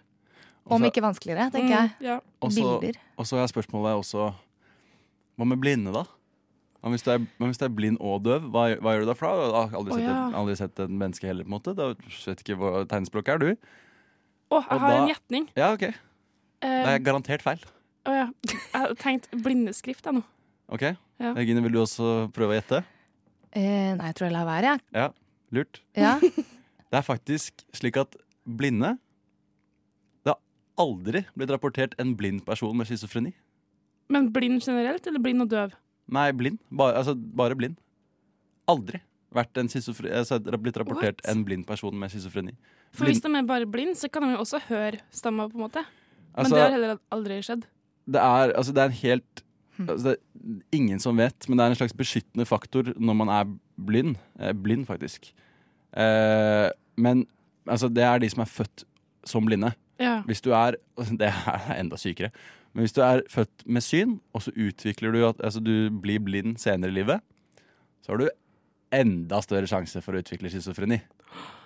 [0.70, 1.90] Om ikke vanskeligere, tenker jeg.
[1.98, 2.20] Mm, ja.
[2.42, 3.00] Og så- Bilder.
[3.18, 4.34] Og så er spørsmålet også
[5.40, 6.04] Hva med blinde, da?
[6.84, 9.10] Men hvis, du er, men hvis du er blind og døv, hva, hva gjør du
[9.10, 9.14] da?
[9.14, 10.28] For da har aldri, sett, ja.
[10.28, 11.74] et, aldri sett et menneske heller, på en måte.
[11.76, 13.50] Da vet ikke hva tegnspråk er, du.
[14.52, 15.50] Å, jeg Og har da- en gjetning.
[15.60, 15.84] Ja, OK.
[15.90, 17.60] Uh, Det er garantert feil.
[18.06, 18.28] å ja.
[18.48, 20.24] Jeg har tenkt blindeskrift, jeg nå.
[20.70, 20.82] OK?
[21.20, 21.34] Ja.
[21.36, 22.84] Regine, vil du også prøve å gjette?
[23.56, 24.80] Uh, nei, jeg tror jeg lar være, jeg.
[24.94, 25.10] Ja,
[25.52, 25.82] lurt.
[25.96, 26.20] Ja.
[26.90, 28.96] Det er faktisk slik at blinde
[30.26, 30.40] Det har
[30.82, 33.34] aldri blitt rapportert en blind person med schizofreni.
[34.10, 35.76] Men blind generelt, eller blind og døv?
[36.10, 36.58] Nei, blind.
[36.74, 37.78] Bare, altså, bare blind.
[38.70, 39.04] Aldri
[39.36, 41.30] vært en altså, blitt rapportert What?
[41.30, 42.56] en blind person med schizofreni.
[42.94, 45.68] For hvis de er bare blind, så kan de jo også høre stemmer, på en
[45.68, 45.86] måte.
[46.34, 47.64] Men Altså- det har heller aldri skjedd.
[48.10, 49.44] Det er, altså, det er en helt
[49.88, 50.18] altså, er
[50.72, 53.46] ingen som vet, men det er en slags beskyttende faktor når man er
[53.78, 54.18] blind.
[54.40, 55.32] Eh, blind, faktisk.
[55.98, 57.26] Eh, men
[57.68, 58.84] altså, det er de som er født
[59.28, 59.72] som blinde.
[60.00, 60.22] Ja.
[60.28, 60.78] Hvis du er
[61.20, 62.30] Det er enda sykere.
[62.74, 66.20] Men hvis du er født med syn, og så utvikler du at altså, du blir
[66.24, 67.22] blind senere i livet,
[68.06, 68.30] så har du
[68.94, 71.00] enda større sjanse for å utvikle schizofreni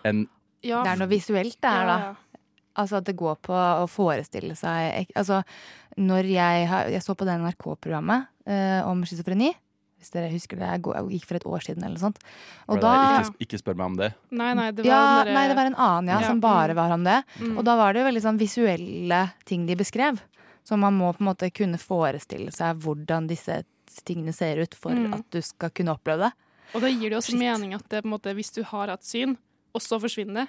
[0.07, 0.25] enn
[0.63, 0.81] Ja.
[0.83, 1.97] Det er noe visuelt det er, da.
[1.99, 2.39] ja.
[2.79, 5.41] Altså at det går på å forestille seg Altså,
[5.99, 9.51] når jeg, har- jeg så på det NRK-programmet eh, om schizofreni
[10.03, 12.17] Hvis dere husker det, jeg gikk for et år siden eller noe sånt.
[12.67, 14.09] Og da ikke, ikke spør meg om det.
[14.35, 15.33] Nei, nei, det var ja, dere...
[15.37, 17.21] nei, det var en annen, ja, Ja, som bare var om det.
[17.39, 17.53] Mm.
[17.57, 20.19] Og da var det jo veldig sånn visuelle ting de beskrev.
[20.67, 23.61] Så man må på en måte kunne forestille seg hvordan disse
[24.07, 25.13] tingene ser ut for Mm.
[25.15, 26.31] at du skal kunne oppleve det.
[26.75, 27.39] Og da gir det også Shit.
[27.39, 29.37] mening at det, på en måte, hvis du har hatt syn,
[29.73, 30.47] og så forsvinner det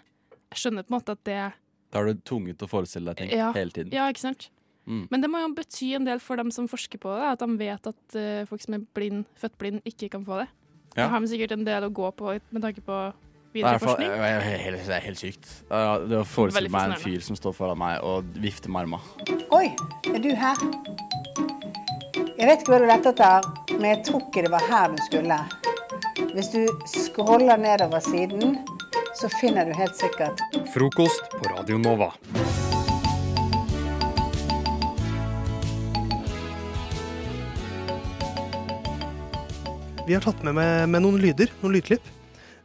[0.55, 1.53] Jeg skjønner på en måte at det
[1.93, 3.93] Da er du tvunget til å forestille deg ting ja, hele tiden.
[3.93, 4.49] Ja, ikke sant?
[4.87, 5.05] Mm.
[5.11, 7.61] Men det må jo bety en del for dem som forsker på det, at de
[7.61, 10.49] vet at uh, folk som er blind, født blind, ikke kan få det.
[10.95, 11.05] Ja.
[11.05, 12.99] Da har de sikkert en del å gå på med tanke på
[13.55, 14.11] videre er, videreforskning.
[14.11, 15.51] det er helt, det er helt sykt.
[15.71, 19.01] Ja, Det å forestille meg en fyr som står foran meg og vifter med armen
[19.55, 19.71] Oi,
[20.11, 20.63] er du her?
[22.35, 25.03] Jeg vet ikke hva du lette etter, men jeg tror ikke det var her du
[25.07, 25.39] skulle.
[26.35, 28.59] Hvis du scroller nedover siden,
[29.15, 30.43] så finner du helt sikkert
[30.75, 32.11] Frokost på Radio Nova.
[40.07, 42.09] Vi har tatt med, med, med noen lyder, noen lydklipp,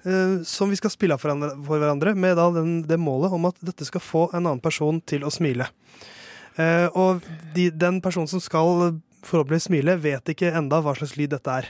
[0.04, 3.48] eh, som vi skal spille av for hverandre, for hverandre med den, det målet om
[3.48, 5.70] at dette skal få en annen person til å smile.
[6.60, 7.24] Eh, og
[7.56, 11.70] de, den personen som skal forhåpentligvis smile, vet ikke enda hva slags lyd dette er.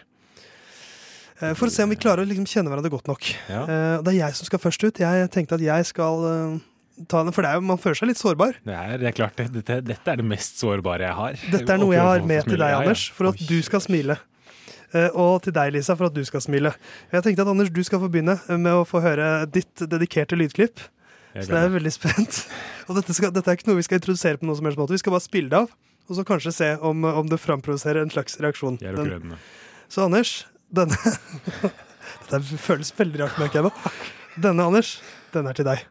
[1.39, 3.29] Eh, for å se om vi klarer å liksom kjenne hverandre godt nok.
[3.45, 3.61] Ja.
[3.61, 5.03] Eh, det er jeg som skal først ut.
[5.05, 6.57] Jeg tenkte at jeg skal eh,
[6.99, 8.57] den, for det jo, man føler seg litt sårbar.
[8.65, 11.39] Det er, det er klart, det, dette, dette er det mest sårbare jeg har.
[11.53, 12.73] Dette er noe jeg har med til deg.
[12.81, 14.17] Anders, for at du skal smile.
[14.93, 16.71] Eh, Og til deg, Lisa, for at du skal smile.
[17.13, 20.79] Jeg tenkte at Anders, du skal få begynne med å få høre ditt dedikerte lydklipp.
[21.35, 22.39] Så det er veldig spent.
[22.89, 24.95] Og dette, skal, dette er ikke noe vi skal introdusere på noen som helst måte.
[24.97, 25.69] Vi skal bare spille det av,
[26.09, 28.79] og så kanskje se om, om det framprovoserer en slags reaksjon.
[28.81, 29.37] Jeg er jo Den-
[29.89, 30.97] Så Anders, denne
[32.29, 33.93] Dette føles veldig rart, merker jeg nå.
[34.41, 34.95] Denne, Anders,
[35.33, 35.85] den er til deg.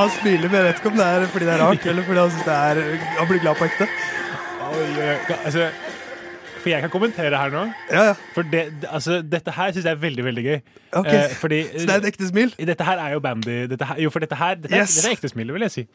[0.00, 2.20] Han smiler, men jeg vet ikke om det er fordi det er rart, eller fordi
[2.24, 3.88] han, synes det er, han blir glad på ekte.
[5.44, 5.70] Altså,
[6.60, 7.62] for jeg kan kommentere her nå.
[7.90, 8.14] Ja, ja.
[8.34, 10.58] For det, altså, dette her syns jeg er veldig veldig gøy.
[11.00, 11.16] Okay.
[11.24, 12.54] Eh, fordi, Så det er et ekte smil?
[12.72, 13.56] Dette her er jo bandy.
[13.72, 14.94] Dette her, jo, for dette her dette, er- Yes.
[14.96, 15.86] dette er ekte smil, vil jeg si.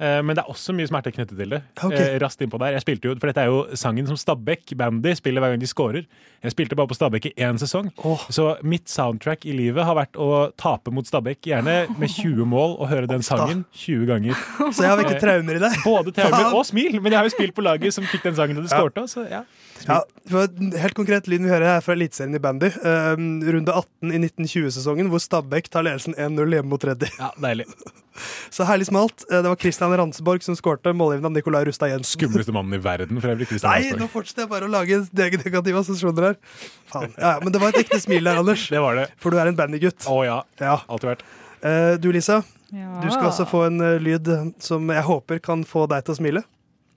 [0.00, 1.58] Eh, men det er også mye smerte knyttet til det.
[1.76, 2.14] Okay.
[2.22, 2.72] Rast innpå der.
[2.78, 5.68] Jeg spilte jo, for Dette er jo sangen som Stabæk bandy spiller hver gang de
[5.68, 6.06] scorer.
[6.42, 7.90] Jeg spilte bare på Stabæk i én sesong.
[8.32, 12.78] Så mitt soundtrack i livet har vært å tape mot Stabæk, gjerne med 20 mål,
[12.80, 14.40] og høre den sangen 20 ganger.
[14.72, 15.76] Så jeg har vekket Eh, traumer i deg.
[15.84, 16.96] Både traumer og smil.
[17.02, 18.80] Men jeg har jo spilt på laget som fikk den sangen da de Ja.
[18.80, 19.04] skårte.
[19.10, 19.42] Så ja.
[19.88, 20.50] Ja, for
[20.82, 22.68] Helt konkret lyden vi hører er fra Eliteserien i bandy.
[22.84, 27.08] Um, runde 18 i 1920-sesongen, hvor Stabæk tar ledelsen 1-0 hjemme mot Reddy.
[27.18, 27.66] Ja, deilig.
[28.52, 29.22] Så herlig smalt.
[29.30, 32.18] Eh, Det var Christian Ransborg som skårte målgivende av Nicolai Rustad Jensen.
[32.18, 33.46] Skumleste mannen i verden, for øvrig.
[33.48, 34.02] Christian Nei, Ransborg.
[34.02, 36.36] nå fortsetter jeg bare å lage deg-negative assosiasjoner her.
[36.92, 37.14] Faen.
[37.16, 38.66] Ja, men det var et ekte smil der, Anders.
[38.68, 39.06] Det var det.
[39.22, 40.04] For du er en bandygutt.
[40.10, 40.40] Å ja.
[40.60, 40.76] Ja.
[40.90, 41.24] Alltid vært.
[41.64, 42.42] Uh, Du, Lisa.
[42.76, 42.92] Ja.
[43.00, 44.28] Du skal også få en uh, lyd
[44.62, 46.44] som jeg håper kan få deg til å smile.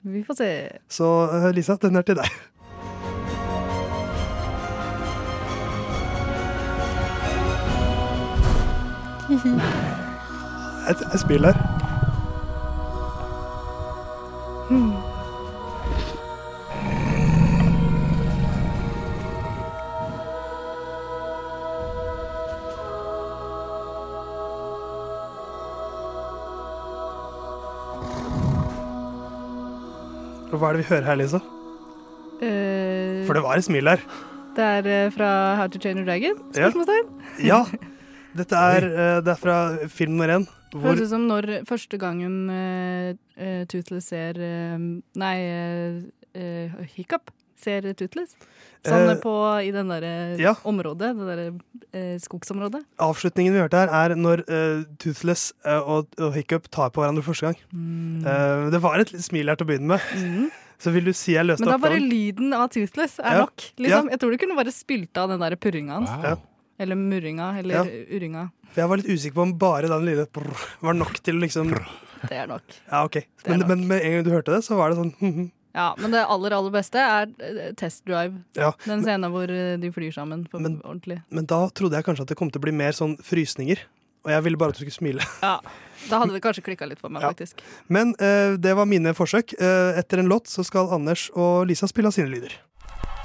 [0.03, 0.49] Vi får se.
[0.91, 2.27] Så uh, Lisa, den er til deg.
[10.89, 11.51] Et, jeg spiller.
[11.53, 11.83] her.
[30.63, 31.39] Hva er det vi hører her, Lisa?
[32.43, 33.99] Uh, For det var et smil her.
[34.55, 36.37] det er eh, fra How to Train Your Dragon?
[36.53, 37.09] Spørsmålstegn.
[37.39, 37.57] Ja.
[37.73, 37.87] Ja.
[38.33, 39.57] Dette er, eh, det er fra
[39.93, 40.47] film nummer én.
[40.73, 43.13] Hvor Høres ut som når første gangen uh,
[43.69, 44.77] Toothless ser uh,
[45.21, 45.99] Nei, eh,
[46.33, 47.29] eh, Hiccup
[47.61, 48.33] ser Toothless.
[48.83, 50.03] Sånn uh, på i den der
[50.41, 50.55] ja.
[50.67, 51.45] området, det derre
[51.93, 52.81] eh, skogsområdet.
[53.05, 57.23] Avslutningen vi hørte her, er når eh, Toothless eh, og, og Hiccup tar på hverandre
[57.23, 57.61] første gang.
[57.71, 58.25] Mm.
[58.25, 60.49] Eh, det var et smil her til å begynne med.
[60.83, 62.09] Så vil du si jeg løste Men da bare oppgaven?
[62.11, 63.45] lyden av Toothless er Ja.
[63.45, 63.69] nok.
[63.77, 64.09] Liksom.
[64.11, 66.11] Jeg tror du kunne bare spilt av den der purringa hans.
[66.25, 66.33] Ja.
[66.83, 67.83] Eller murringa, eller Ja.
[68.13, 68.45] urringa.
[68.73, 70.49] For jeg var litt usikker på om bare den lille brr
[70.81, 71.73] var nok til å liksom
[72.23, 72.63] Det er nok.
[72.91, 73.17] Ja, ok.
[73.47, 76.11] Men, men med en gang du hørte det, så var det sånn hm, Ja, men
[76.13, 78.37] det aller, aller beste er eh, Test Drive.
[78.55, 78.71] Ja.
[78.85, 81.17] Den scenen hvor eh, de flyr sammen på ordentlig.
[81.33, 83.81] Men da trodde jeg kanskje at det kom til å bli mer sånn frysninger.
[84.23, 85.25] Og jeg ville bare at du skulle smile.
[85.43, 85.57] Ja,
[86.09, 87.31] Da hadde det kanskje klikka litt for meg, Ja.
[87.33, 87.59] faktisk.
[87.89, 89.53] Men eh, det var mine forsøk.
[89.59, 92.55] Eh, etter en låt så skal Anders og Lisa spille av sine lyder.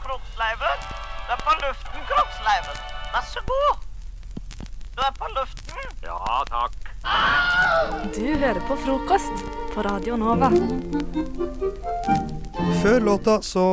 [0.02, 0.86] Kroppsleiven,
[1.28, 2.97] Det er på luften, Kroppsleiven.
[3.18, 3.78] Vær så god.
[4.94, 5.86] Du er på luften.
[6.04, 6.76] Ja, takk.
[8.14, 9.40] Du hører på frokost
[9.72, 10.52] på Radio Nova.
[12.78, 13.64] Før låta så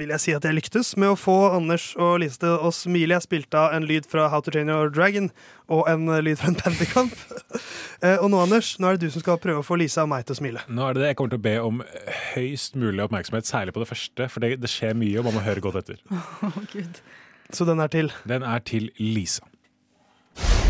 [0.00, 3.14] vil jeg si at jeg lyktes med å få Anders og Lise til å smile.
[3.14, 5.30] Jeg spilte av en lyd fra How to Train Your Dragon
[5.70, 7.14] og en lyd fra en bandykamp.
[7.98, 10.12] Eh, og nå, Anders, nå er det du som skal prøve å få Lisa og
[10.12, 10.60] meg til å smile.
[10.70, 11.80] Nå er det det jeg kommer til å be om
[12.36, 15.42] høyst mulig oppmerksomhet, særlig på det første, for det, det skjer mye, og man må
[15.42, 15.98] høre godt etter.
[16.70, 17.02] Gud.
[17.52, 18.12] Så den er til?
[18.28, 19.42] Den er til Lisa.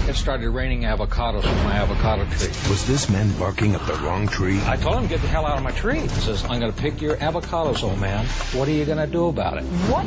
[0.09, 2.49] It started raining avocados from my avocado tree.
[2.71, 4.57] Was this man barking up the wrong tree?
[4.75, 6.01] I told him get the hell out of my tree.
[6.01, 8.25] He says, I'm going to pick your avocados, old man.
[8.57, 9.64] What are you going to do about it?
[9.93, 10.07] What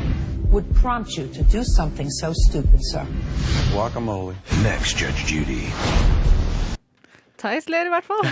[0.52, 3.06] would prompt you to do something so stupid, sir?
[3.72, 4.34] Guacamole.
[4.64, 5.62] Next, Judge Judy.
[7.38, 8.24] Theis ler i hvert fall.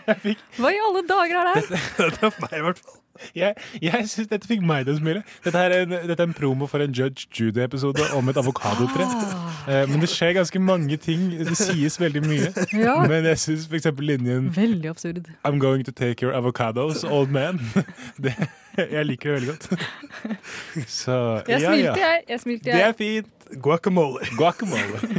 [0.60, 2.10] Hva i alle dager er det her?
[2.10, 3.00] det er meg, i hvert fall.
[3.36, 5.22] Jeg, jeg syns dette fikk meg til å smile.
[5.44, 9.06] Dette er en, dette er en promo for en Judge Judy-episode om et avokadotre.
[9.68, 11.30] Eh, men det skjer ganske mange ting.
[11.46, 12.52] Det sies veldig mye.
[12.76, 12.98] Ja.
[13.08, 13.88] Men jeg syns f.eks.
[13.98, 15.26] linjen Veldig absurd.
[15.44, 17.60] I'm going to take your avocados, old man.
[18.22, 18.32] Det,
[18.76, 19.86] jeg liker det veldig godt.
[20.86, 21.94] Så Jeg ja, smilte, ja.
[21.96, 22.22] jeg.
[22.28, 22.88] jeg smilte, Det jeg.
[22.88, 23.60] er fint.
[23.62, 24.18] Guacamole.
[24.36, 25.00] Guacamole.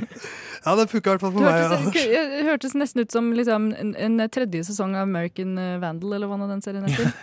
[0.67, 1.53] Ja, det funka i hvert fall Det for meg.
[1.61, 2.31] hørtes, Anders.
[2.33, 6.35] det hørtes nesten ut som liksom, en, en tredje sesong av American Vandal, eller hva
[6.41, 7.13] nå den serien heter.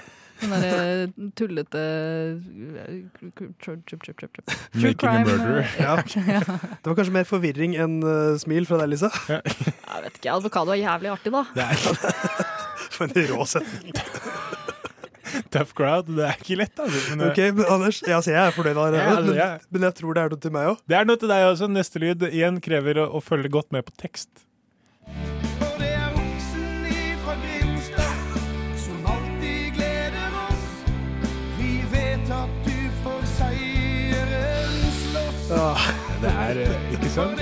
[0.40, 2.94] Den derre tullete eh,
[3.62, 3.78] True
[4.74, 5.60] Making a murderer.
[5.64, 5.96] eh, Ja.
[6.02, 9.10] Det var kanskje mer forvirring enn uh, smil fra deg, Lisa.
[9.28, 11.44] Jeg vet ikke, Avokado er jævlig artig, da.
[12.94, 13.94] For en rå setning.
[15.50, 16.10] Tough crowd.
[16.14, 17.16] Det er ikke lett, altså.
[17.16, 19.98] Men, Ok, men Anders, jeg, altså, jeg er fornøyd allerede, Ja, altså, men, men jeg
[20.00, 20.82] tror det er noe til meg òg.
[20.90, 21.70] Det er noe til deg også.
[21.74, 24.44] Neste lyd igjen krever å, å følge godt med på tekst.
[35.48, 37.40] Det er eh, ikke sant?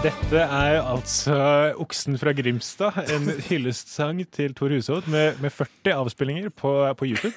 [0.00, 1.34] Dette er altså
[1.82, 7.34] Oksen fra Grimstad, en hyllestsang til Tor Hushovd med, med 40 avspillinger på, på YouTube.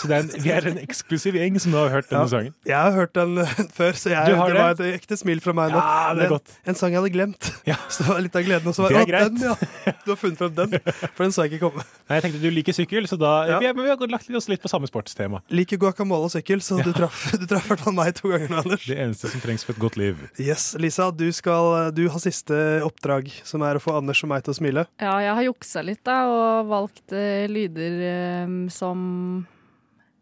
[0.00, 2.30] Så det er en, vi er en eksklusiv gjeng som nå har hørt denne Ja,
[2.32, 2.56] sangen.
[2.66, 5.54] Jeg har hørt den eh, før, så jeg, det, det var et ekte smil fra
[5.54, 5.78] meg nå.
[5.78, 6.56] Ja, det er godt.
[6.66, 7.52] En sang jeg hadde glemt.
[7.92, 8.68] Så det var litt av gleden.
[8.72, 9.36] Og så var Det er greit.
[9.36, 9.94] Den, ja.
[10.02, 10.76] Du har funnet frem den,
[11.12, 11.84] for den så jeg ikke komme.
[12.08, 14.48] Nei, jeg tenkte du liker sykkel, så da vi, er, men vi har lagt oss
[14.50, 15.42] litt på samme sportstema.
[15.54, 18.50] Liker guacamole og sykkel, så du traff du traff i hvert fall meg to ganger
[18.50, 18.86] nå, Anders.
[18.88, 20.18] Det eneste som trengs for et godt liv.
[20.40, 24.44] Yes, Lisa, du, skal, du har siste oppdrag, som er å få Anders og meg
[24.46, 24.84] til å smile.
[25.02, 28.98] Ja, jeg har juksa litt da, og valgt uh, lyder eh, som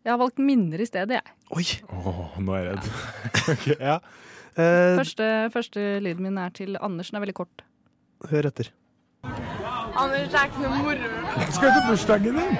[0.05, 1.37] Jeg har valgt minner i stedet, jeg.
[1.57, 1.67] Oi!
[1.93, 2.85] Åh, nå er jeg redd.
[3.55, 3.97] Ok, ja.
[4.59, 7.11] uh, Første, første lyden min er til Anders.
[7.11, 7.65] Den er veldig kort.
[8.31, 8.71] hør etter.
[9.25, 11.13] Anders, det er ikke noe moro.
[11.51, 12.57] Skal du til bursdagen din?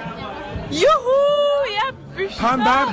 [0.81, 1.17] Joho!
[1.71, 2.37] Jeg har bursdag!
[2.37, 2.89] Ta en dab.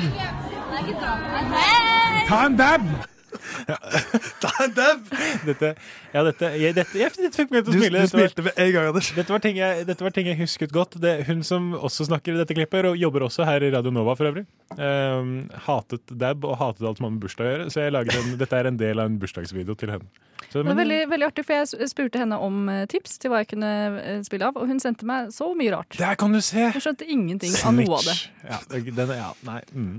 [2.29, 2.91] Ta en dab!
[5.49, 5.71] Dette,
[6.13, 7.99] ja, dette, jeg, dette, jeg, dette fikk meg til å Du- smile.
[7.99, 9.11] du Dette smilte med en gang, Anders.
[9.17, 10.97] Dette var ting jeg, dette var ting jeg husket godt.
[11.03, 14.15] Det, hun som også snakker i dette klippet, og jobber også her i Radio Nova
[14.19, 14.47] for øvrig,
[14.79, 15.35] um,
[15.69, 18.33] hatet dab og hatet alt som har med bursdag å gjøre, så jeg laget en,
[18.41, 20.09] dette er en del av en bursdagsvideo til henne.
[20.49, 23.43] Så, Det var veldig, veldig artig, for jeg spurte henne om eh, tips til hva
[23.43, 25.99] jeg kunne eh, spille av, og hun sendte meg så mye rart.
[25.99, 26.63] Der kan du se!
[26.71, 28.17] Jeg skjønte ingenting av noe av det.
[28.49, 29.61] Ja, den, ja, nei.
[29.75, 29.97] Mm.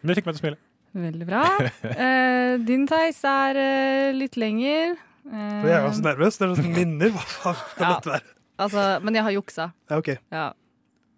[0.00, 0.60] Men det fikk meg til å smile.
[0.96, 1.44] Veldig bra.
[1.86, 4.96] Eh, din Theis er eh, litt lenger.
[5.30, 6.38] Eh, jeg er også nervøs.
[6.40, 7.12] Det er sånn minner.
[7.14, 7.92] Hva faen kan Ja.
[8.00, 8.32] dette være?
[8.58, 9.68] altså, men jeg har juksa.
[9.90, 10.08] Ja, ok.
[10.34, 10.46] Ja.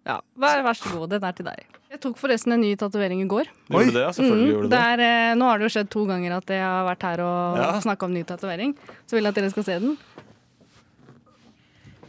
[0.05, 0.19] ja.
[0.37, 1.65] Vær, vær så god, den er til deg.
[1.93, 3.49] Jeg tok forresten en ny tatovering i går.
[3.73, 3.83] Oi.
[3.89, 4.71] det, ja, mm, gjorde du det.
[4.77, 7.21] Der, er, eh, nå har det jo skjedd to ganger at jeg har vært her
[7.25, 7.67] og Ja.
[7.81, 8.77] snakka om ny tatovering.
[9.09, 9.97] Så vil jeg at dere skal se den.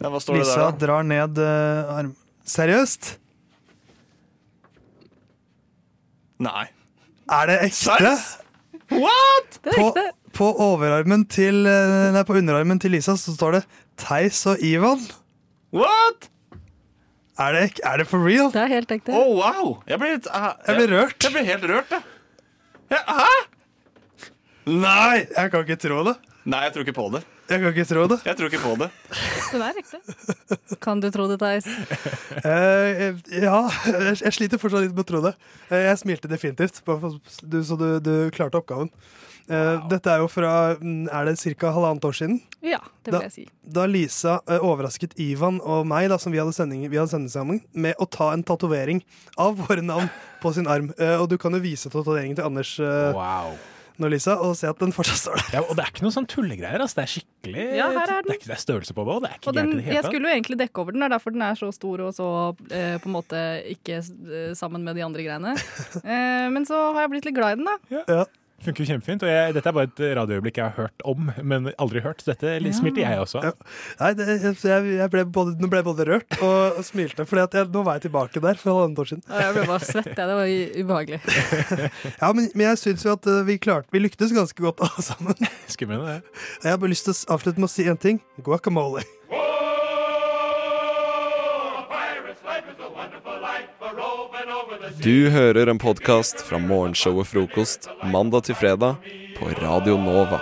[0.04, 0.70] Ja, hva står det der, da?
[0.86, 2.14] drar ned uh, arm...
[2.44, 3.14] Seriøst?
[6.44, 6.66] Nei.
[7.32, 8.12] Er det ekte?
[8.92, 9.58] What?!
[9.64, 10.04] Det er På, ekte.
[10.36, 13.62] på overarmen til eh, Nei, på underarmen til Lisa så står det
[14.00, 15.00] Theis og Ivan.
[15.74, 16.28] What?!
[17.40, 18.52] Er det, ek- er det for real?
[18.54, 19.10] Det er helt ekte.
[19.16, 19.72] Oh, wow!
[19.90, 21.16] Jeg blir, litt, eh, Jeg blir rørt.
[21.24, 22.02] Jeg blir helt rørt, jeg.
[22.94, 23.00] jeg.
[23.08, 24.30] hæ?
[24.70, 26.14] Nei, jeg kan ikke tro det.
[26.44, 27.24] Nei, jeg tror ikke på det.
[27.44, 28.18] Jeg kan ikke tro det.
[28.24, 28.88] Jeg tror ikke på det.
[29.52, 30.78] Den er riktig.
[30.84, 31.66] Kan du tro det, Theis?
[32.40, 33.58] Uh, ja,
[34.22, 35.34] jeg, sliter fortsatt litt med å tro det.
[35.68, 36.80] Eh, jeg smilte definitivt,
[37.44, 38.88] du, så du, du klarte oppgaven.
[39.44, 41.68] Eh, Dette er jo fra mm, Er det ca.
[41.76, 42.38] halvannet år siden?
[42.64, 43.44] Ja, det Da, vil jeg si.
[43.76, 47.28] da Lisa uh, overrasket Ivan og meg, da, som vi hadde sending, vi hadde sending
[47.28, 49.02] sammen, med å ta en tatovering
[49.36, 50.08] av våre navn
[50.40, 50.94] på sin arm.
[50.96, 53.12] Eh, og du kan jo vise tatoveringen til Anders eh,
[54.02, 55.50] nå, Lisa, og se at den fortsatt står der.
[55.56, 56.82] Ja, og det er ikke noe sånn tullegreier.
[56.82, 56.98] Altså.
[56.98, 58.28] Det er skikkelig Ja, her er den.
[58.28, 59.74] Det er ikke det er størrelse på det, og det er ikke Og den, gærent
[59.74, 61.60] i det hele jeg skulle jo egentlig dekke over den, det er derfor den er
[61.60, 62.28] så stor og så
[62.74, 63.42] eh, på en måte
[63.74, 65.54] ikke eh, sammen med de andre greiene.
[66.04, 68.02] Eh, men så har jeg blitt litt glad i den, da.
[68.10, 68.24] Ja.
[68.64, 69.22] Funker jo kjempefint.
[69.26, 72.22] Og jeg, dette er bare et radioøyeblikk jeg har hørt om, men aldri hørt.
[72.24, 72.72] Så dette Ja.
[72.76, 73.58] smilte jeg også av.
[74.00, 77.40] Nei, det, jeg, jeg ble både, nå ble jeg både rørt og, og smilte, for
[77.44, 79.24] nå var jeg tilbake der for halvannet år siden.
[79.28, 80.16] Jeg ble bare svett, jeg.
[80.16, 80.54] Det var
[80.84, 81.20] ubehagelig.
[82.24, 85.04] Ja, men, men jeg syns jo at eh, vi klarte Vi lyktes ganske godt alle
[85.04, 85.48] sammen.
[85.70, 86.18] Skummel, det.
[86.64, 88.20] Jeg har bare lyst til å avslutte med å si en ting.
[88.44, 89.04] Guacamole.
[94.92, 98.96] Du hører en podkast fra morgenshowet Frokost mandag til fredag
[99.38, 100.40] på Radio Nova.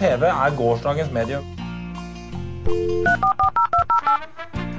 [0.00, 1.44] TV er gårsdagens medium.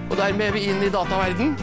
[0.10, 1.58] Og dermed er vi inn i dataverden.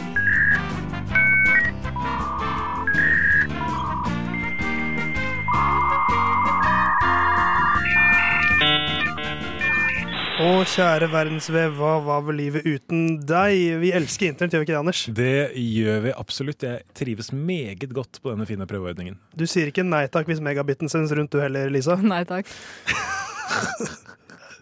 [10.39, 13.57] Å, kjære verdensvev, hva var vel livet uten deg?
[13.81, 15.01] Vi elsker internett, gjør vi ikke det, Anders?
[15.17, 16.63] Det gjør vi absolutt.
[16.63, 19.17] Jeg trives meget godt på denne fine prøveordningen.
[19.35, 21.99] Du sier ikke nei takk hvis megabiten sendes rundt du heller, Lisa?
[21.99, 22.47] Nei takk.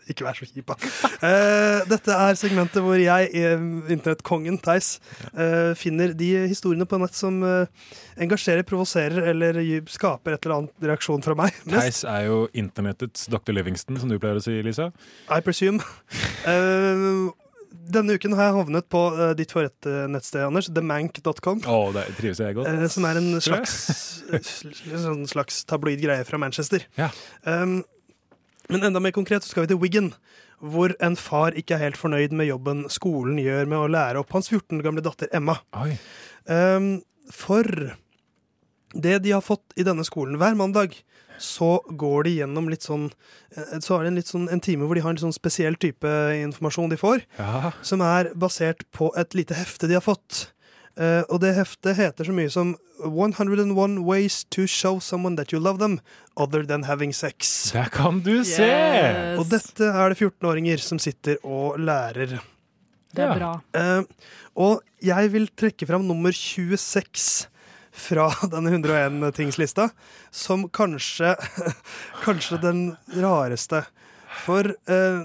[0.08, 0.76] Ikke vær så kjip, da.
[1.28, 4.98] Eh, dette er segmentet hvor jeg, eh, internettkongen Theis,
[5.34, 7.42] eh, finner de historiene på nett som
[8.18, 9.60] engasjerer, provoserer eller
[9.92, 11.58] skaper et eller annet reaksjon fra meg.
[11.72, 13.56] Theis er jo internettets Dr.
[13.58, 14.92] Livingston, som du pleier å si, Lisa.
[15.28, 15.84] I presume.
[16.48, 17.28] Uh,
[17.98, 21.62] denne uken har jeg havnet på uh, ditt nettsted, Anders, themank.com.
[21.68, 22.72] Å, det trives jeg godt.
[22.72, 23.78] Uh, som er en slags,
[25.32, 26.88] slags tabloid greie fra Manchester.
[27.00, 27.12] Ja.
[27.44, 27.82] Um,
[28.70, 30.14] men enda mer konkret så skal vi til Wiggen,
[30.60, 34.32] hvor en far ikke er helt fornøyd med jobben skolen gjør med å lære opp
[34.34, 35.60] hans 14 år gamle datter Emma.
[36.48, 37.02] Um,
[37.32, 37.68] for
[38.96, 40.96] det de har fått i denne skolen hver mandag,
[41.38, 43.04] så går de gjennom litt sånn
[43.54, 45.76] eh, Så har de en, litt sånn, en time hvor de har en sånn spesiell
[45.78, 47.70] type informasjon de får, Ja.
[47.86, 50.48] som er basert på et lite hefte de har fått.
[50.98, 52.74] Eh, og det heftet heter så mye som
[53.06, 56.00] 101 ways to show someone that you love them,
[56.36, 57.72] other than having sex.
[57.74, 58.70] Der kan du se!
[59.38, 62.40] Og dette er det 14-åringer som sitter og lærer.
[63.14, 63.52] Det er bra.
[63.78, 64.04] Uh,
[64.58, 67.48] og jeg vil trekke fram nummer 26
[67.98, 69.90] fra denne 101-tingslista,
[70.34, 71.36] som kanskje
[72.26, 72.82] Kanskje den
[73.22, 73.86] rareste.
[74.44, 75.22] For eh,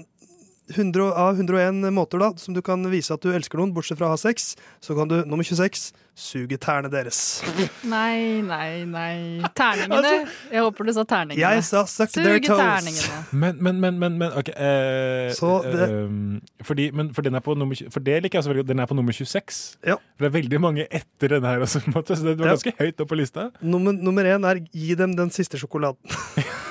[0.71, 4.07] 100, av 101 måter da, som du kan vise at du elsker noen, bortsett fra
[4.07, 7.41] å ha sex, så kan du nummer 26 suge tærne deres.
[7.89, 9.41] Nei, nei, nei.
[9.57, 10.11] Terningene.
[10.53, 11.41] Jeg håper du sa terningene.
[11.41, 12.61] Jeg sa suck their Suge toes.
[12.61, 13.21] terningene.
[13.33, 17.41] Men, men, men, men, men ok eh, Så det- eh, fordi, men, for, den er
[17.43, 18.71] på nummer, for det liker jeg så veldig godt.
[18.75, 19.61] Den er på nummer 26.
[19.89, 19.97] Ja.
[20.15, 22.53] For det er veldig mange etter den her også, så det var Ja.
[22.55, 23.49] ganske høyt opp på lista.
[23.61, 25.97] Nummer, nummer én er gi dem den siste sjokoladen.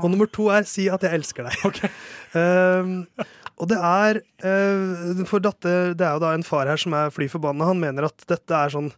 [0.00, 1.84] og nummer to er si at jeg elsker deg.
[2.30, 3.08] Um,
[3.58, 7.10] og det er uh, For datter, det er jo da en far her som er
[7.10, 7.66] fly forbanna.
[7.66, 8.92] Han mener at dette er sånn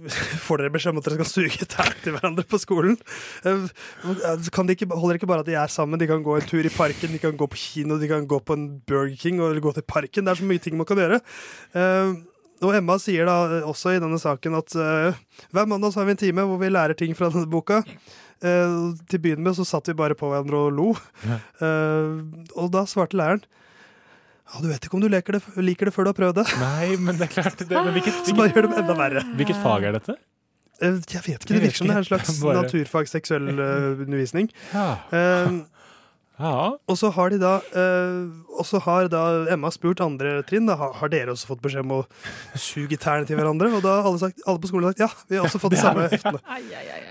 [0.46, 2.96] Får dere beskjed om at dere skal suge tær til hverandre på skolen?
[3.44, 3.66] Eh,
[4.54, 6.00] Kan de ikke, holder det ikke bare at de er sammen?
[6.00, 8.38] De kan gå en tur i parken, de kan gå på kino, de kan gå
[8.38, 10.24] på en Burger King eller gå til parken.
[10.24, 11.20] Det er så mye ting man kan gjøre.
[11.74, 12.14] Eh,
[12.60, 15.20] og Emma sier da også i denne saken at eh,
[15.52, 17.82] hver mandag så har vi en time hvor vi lærer ting fra denne boka.
[18.40, 18.76] Eh,
[19.10, 20.86] til å begynne med så satt vi bare på hverandre og lo.
[21.28, 22.14] Eh,
[22.56, 23.42] og da svarte læreren
[24.50, 26.44] ja, du vet ikke om du liker det, liker det før du har prøvd det.
[26.58, 29.20] Nei, men det er klart det, men hvilket, Så bare gjør det enda verre.
[29.38, 30.16] Hvilket fag er dette?
[30.82, 34.48] Eh, Jeg vet ikke, det virker som det er en slags Bare- naturfag seksuell undervisning.
[34.74, 34.88] Ja.
[36.40, 38.20] Eh, Og så har de da eh,
[38.56, 39.22] Og så har da
[39.52, 42.00] Emma spurt andre trinn da, har, dere også fått beskjed om å
[42.56, 43.68] suge tærne til hverandre.
[43.76, 45.80] Og da har alle, sagt, alle på skolen sagt ja, vi har også fått de
[45.82, 46.40] samme heftene.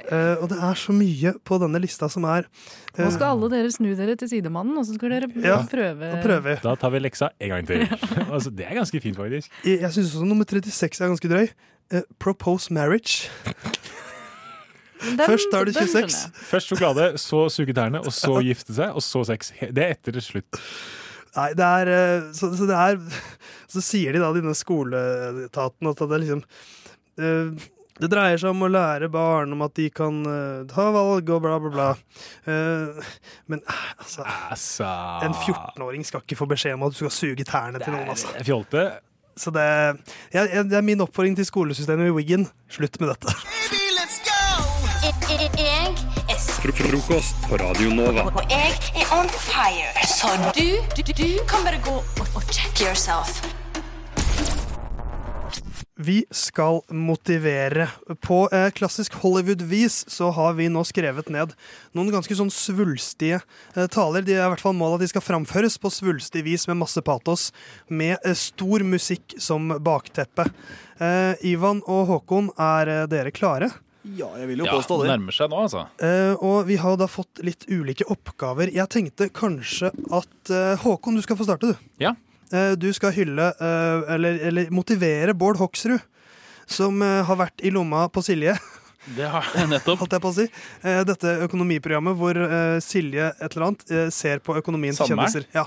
[0.10, 3.52] Eh, og det er så mye på denne lista som er eh, Nå skal alle
[3.54, 6.62] dere snu dere til sidemannen, og så skal dere Ja, prøve da prøver.
[6.66, 7.86] Da tar vi leksa en gang til.
[8.34, 9.54] altså, det er ganske fint, faktisk.
[9.66, 11.52] Jeg, jeg syns også nummer 36 er ganske drøy.
[11.94, 13.30] Eh, propose marriage.
[15.00, 16.18] Først er du 26.
[16.50, 19.54] Først sjokolade, så suge tærne, og så gifte seg, og så sex.
[19.60, 20.60] Det er etter slutt.
[21.38, 22.96] Nei, det er eh, så, så det er
[23.70, 26.40] Så sier de da, denne skoleetaten, at det er liksom
[27.22, 27.68] eh,
[28.02, 31.44] Det dreier seg om å lære barn om at de kan eh, ta valg og
[31.46, 31.90] bla, bla, bla.
[33.46, 34.26] Men eh, altså,
[35.28, 38.10] En 14-åring skal ikke få beskjed om at du skal suge tærne til noen.
[38.10, 38.34] altså.
[38.42, 38.88] Fjolte.
[39.40, 39.70] Så det,
[40.34, 42.50] jeg, jeg, det er min oppfordring til skolesystemet i Wiggen.
[42.74, 43.38] Slutt med dette.
[45.00, 45.16] Jeg
[46.28, 46.40] er
[46.76, 48.26] Frokost på Radio Nova.
[48.36, 49.94] og jeg er on fire.
[50.04, 50.28] Så
[50.58, 53.40] du, du, du kan bare gå og, og check yourself.
[55.96, 57.88] Vi skal motivere.
[58.20, 61.56] På eh, klassisk Hollywood-vis så har vi nå skrevet ned
[61.96, 64.28] noen ganske sånn svulstige eh, taler.
[64.28, 67.00] De er i hvert fall målet at de skal framføres på svulstig vis med masse
[67.08, 67.54] patos,
[67.88, 70.52] med eh, stor musikk som bakteppe.
[71.00, 73.78] Eh, Ivan og Håkon, er eh, dere klare?
[74.08, 75.10] Ja, jeg vil jo Ja, påstå det.
[75.12, 75.82] nærmer seg nå, altså.
[76.00, 78.72] Eh, og vi har da fått litt ulike oppgaver.
[78.72, 81.76] Jeg tenkte kanskje at eh, Håkon, du skal få starte, du.
[82.00, 82.14] Ja.
[82.54, 86.00] Eh, du skal hylle, eh, eller, eller motivere Bård Hoksrud,
[86.66, 88.56] som eh, har vært i lomma på Silje.
[89.16, 90.00] Det har jeg nettopp.
[90.04, 90.44] Holdt jeg på å si.
[90.86, 92.36] Eh, dette økonomiprogrammet hvor
[92.84, 95.46] Silje et eller annet ser på økonomien til kjendiser.
[95.56, 95.64] Ja.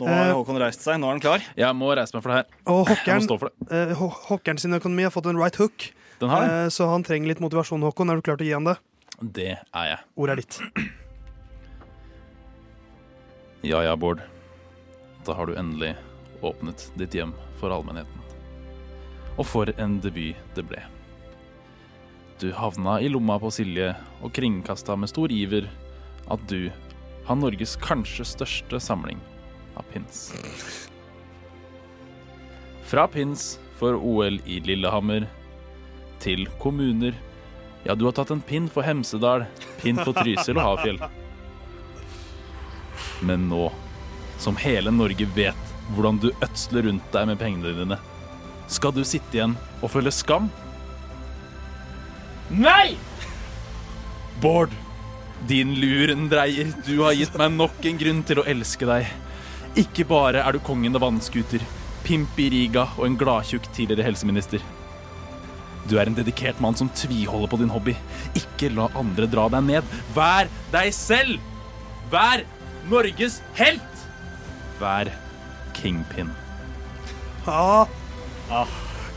[0.00, 1.44] Nå har Håkon reist seg, nå er han klar.
[1.58, 2.46] Jeg må reise meg for det her.
[2.70, 3.96] Og Jeg hockeren, må stå for det.
[4.30, 5.90] hockeren sin økonomi har fått en right hook,
[6.20, 6.64] Den har den.
[6.64, 7.82] eh, så han trenger litt motivasjon.
[7.86, 8.76] Håkon, er du klar til å gi han det?
[9.20, 9.98] Det er jeg.
[10.16, 10.60] Ordet er ditt.
[13.62, 14.22] Ja ja, Bård.
[15.26, 15.94] Da har du endelig
[16.40, 18.20] åpnet ditt hjem for allmennheten.
[19.36, 20.80] Og for en debut det ble.
[22.40, 23.90] Du havna i lomma på Silje
[24.24, 25.68] og kringkasta med stor iver
[26.32, 26.70] at du
[27.28, 29.20] har Norges kanskje største samling
[29.76, 30.30] av pins.
[32.88, 35.28] Fra pins for OL i Lillehammer
[36.22, 37.16] til kommuner.
[37.84, 39.46] Ja, du har tatt en pinn for Hemsedal,
[39.80, 41.00] pinn for Trysil og Hafjell.
[43.24, 43.68] Men nå,
[44.40, 47.98] som hele Norge vet hvordan du ødsler rundt deg med pengene dine,
[48.70, 50.48] skal du sitte igjen og føle skam?
[52.50, 52.96] Nei!
[54.40, 54.72] Bård,
[55.48, 59.10] din lurendreier, du har gitt meg nok en grunn til å elske deg.
[59.80, 61.62] Ikke bare er du kongen av vannskuter,
[62.06, 64.64] pimp i Riga og en gladtjukk tidligere helseminister.
[65.90, 67.96] Du er en dedikert mann som tviholder på din hobby.
[68.38, 69.96] Ikke la andre dra deg ned.
[70.14, 71.40] Vær deg selv!
[72.12, 72.44] Vær
[72.90, 74.04] Norges helt!
[74.80, 75.10] Vær
[75.76, 76.30] kingpin.
[77.50, 77.88] Ah,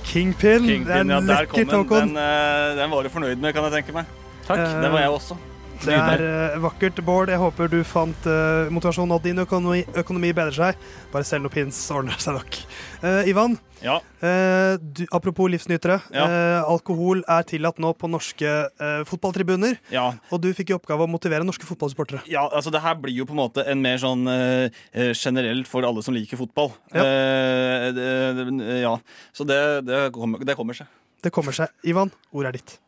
[0.03, 0.65] Kingpin.
[0.67, 2.13] Kingpin, det er ja, der kom lekkert, den.
[2.13, 4.09] Den, eh, den var du fornøyd med, kan jeg tenke meg.
[4.47, 4.59] Takk.
[4.83, 5.37] Det var jeg også.
[5.83, 7.27] Det er eh, vakkert, Bård.
[7.33, 10.85] Jeg håper du fant uh, motivasjon, og at din økonomi, økonomi bedrer seg.
[11.11, 12.59] Bare selg noe pins, ordner seg nok.
[13.03, 13.97] Uh, Ivan, Ja.
[14.23, 15.97] uh, du, apropos livsnytere.
[16.15, 16.23] Ja.
[16.23, 19.75] eh, alkohol er tillatt nå på norske eh, fotballtribuner.
[19.91, 20.05] Ja.
[20.31, 22.23] Og du fikk i oppgave å motivere norske fotballsupportere.
[22.31, 25.67] Ja, altså det her blir jo på en måte en mer sånn eh, eh, generelt
[25.67, 26.71] for alle som liker fotball.
[26.95, 27.03] Ja.
[27.03, 28.95] Eh, det.
[29.35, 29.59] Så det,
[29.89, 30.87] det, kommer, det kommer seg.
[31.23, 31.71] Det kommer seg.
[31.87, 32.79] Ivan, ordet er ditt.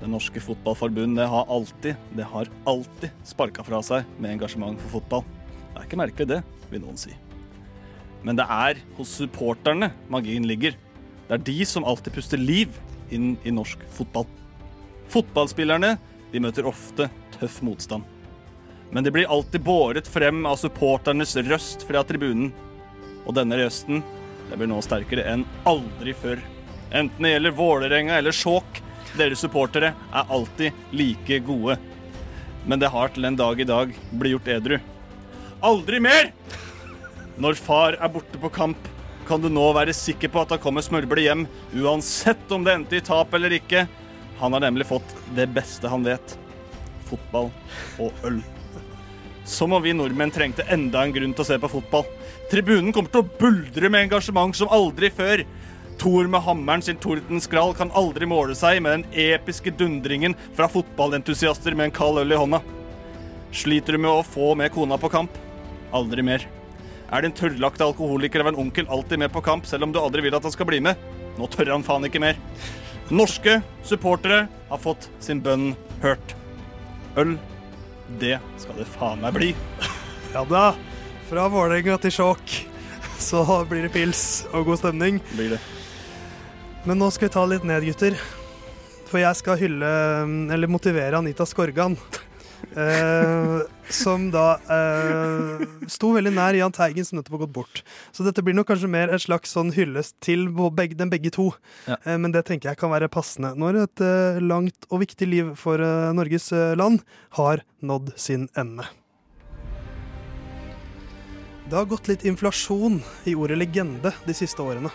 [0.00, 5.26] Det norske fotballforbundet har alltid, det har alltid sparka fra seg med engasjement for fotball.
[5.70, 6.40] Det er ikke merkelig det,
[6.70, 7.14] vil noen si.
[8.24, 10.74] Men det er hos supporterne magien ligger.
[11.28, 12.74] Det er de som alltid puster liv
[13.14, 14.26] inn i norsk fotball.
[15.12, 15.94] Fotballspillerne
[16.32, 18.02] de møter ofte tøff motstand.
[18.94, 22.52] Men de blir alltid båret frem av supporternes røst fra tribunen.
[23.24, 24.02] Og denne røsten
[24.50, 26.42] det blir nå sterkere enn aldri før.
[26.94, 28.83] Enten det gjelder Vålerenga eller Skjåk,
[29.18, 31.78] deres supportere er alltid like gode.
[32.66, 34.78] Men det har til en dag i dag blitt gjort edru.
[35.64, 36.32] Aldri mer!
[37.40, 38.90] Når far er borte på kamp,
[39.26, 41.46] kan du nå være sikker på at han kommer smørble hjem,
[41.80, 43.86] uansett om det endte i tap eller ikke.
[44.40, 46.36] Han har nemlig fått det beste han vet.
[47.08, 47.50] Fotball
[48.02, 48.42] og øl.
[49.48, 52.06] Som om vi nordmenn trengte enda en grunn til å se på fotball.
[52.52, 55.44] Tribunen kommer til å buldre med engasjement som aldri før.
[55.98, 61.76] Thor med hammeren sin tordenskrall kan aldri måle seg med den episke dundringen fra fotballentusiaster
[61.76, 62.60] med en kald øl i hånda.
[63.54, 65.36] Sliter du med å få med kona på kamp?
[65.94, 66.46] Aldri mer.
[67.14, 70.24] Er din tørrlagte alkoholiker av en onkel alltid med på kamp, selv om du aldri
[70.24, 70.98] vil at han skal bli med?
[71.38, 72.40] Nå tør han faen ikke mer.
[73.14, 76.34] Norske supportere har fått sin bønn hørt.
[77.20, 77.36] Øl
[78.20, 79.52] Det skal det faen meg bli.
[80.34, 80.72] Ja da.
[81.30, 82.58] Fra Vålerenga til Skjåk
[83.22, 85.22] så blir det pils og god stemning.
[85.32, 85.62] Blir det.
[86.84, 88.16] Men nå skal vi ta litt ned, gutter.
[89.08, 89.90] For jeg skal hylle,
[90.52, 91.96] eller motivere Anita Skorgan.
[92.64, 93.58] Eh,
[93.92, 97.82] som da eh, sto veldig nær Jahn Teigen, som nettopp har gått bort.
[98.08, 101.50] Så dette blir nok kanskje mer et slags sånn hyllest til begge, dem begge to.
[101.84, 101.98] Ja.
[102.00, 105.52] Eh, men det tenker jeg kan være passende når et eh, langt og viktig liv
[105.60, 107.04] for eh, Norges eh, land
[107.36, 108.88] har nådd sin ende.
[111.68, 114.90] Det har gått litt inflasjon i ordet legende de siste årene.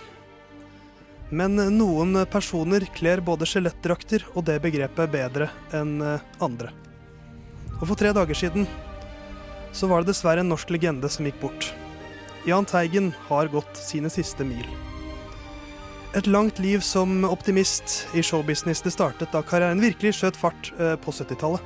[1.30, 6.72] Men noen personer kler både skjelettdrakter og det begrepet bedre enn eh, andre.
[7.80, 8.66] Og for tre dager siden
[9.76, 11.70] så var det dessverre en norsk legende som gikk bort.
[12.50, 14.66] Jahn Teigen har gått sine siste mil.
[16.18, 20.96] Et langt liv som optimist i showbusiness det startet da karrieren virkelig skjøt fart eh,
[20.98, 21.62] på 70-tallet.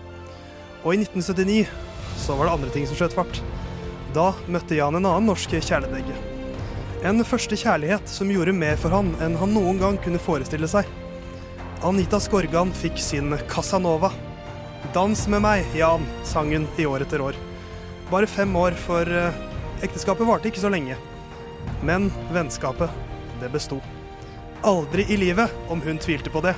[0.84, 1.64] Og i 1979
[2.20, 3.40] så var det andre ting som skjøt fart.
[4.14, 6.33] Da møtte Jan en annen norsk kjæledegge.
[7.04, 10.88] En første kjærlighet som gjorde mer for han enn han noen gang kunne forestille seg.
[11.84, 14.14] Anita Skorgan fikk sin Casanova.
[14.96, 17.36] Dans med meg, Jan, sang hun i år etter år.
[18.08, 19.36] Bare fem år, for eh,
[19.84, 20.96] ekteskapet varte ikke så lenge.
[21.84, 22.88] Men vennskapet,
[23.42, 23.82] det besto.
[24.64, 26.56] Aldri i livet om hun tvilte på det.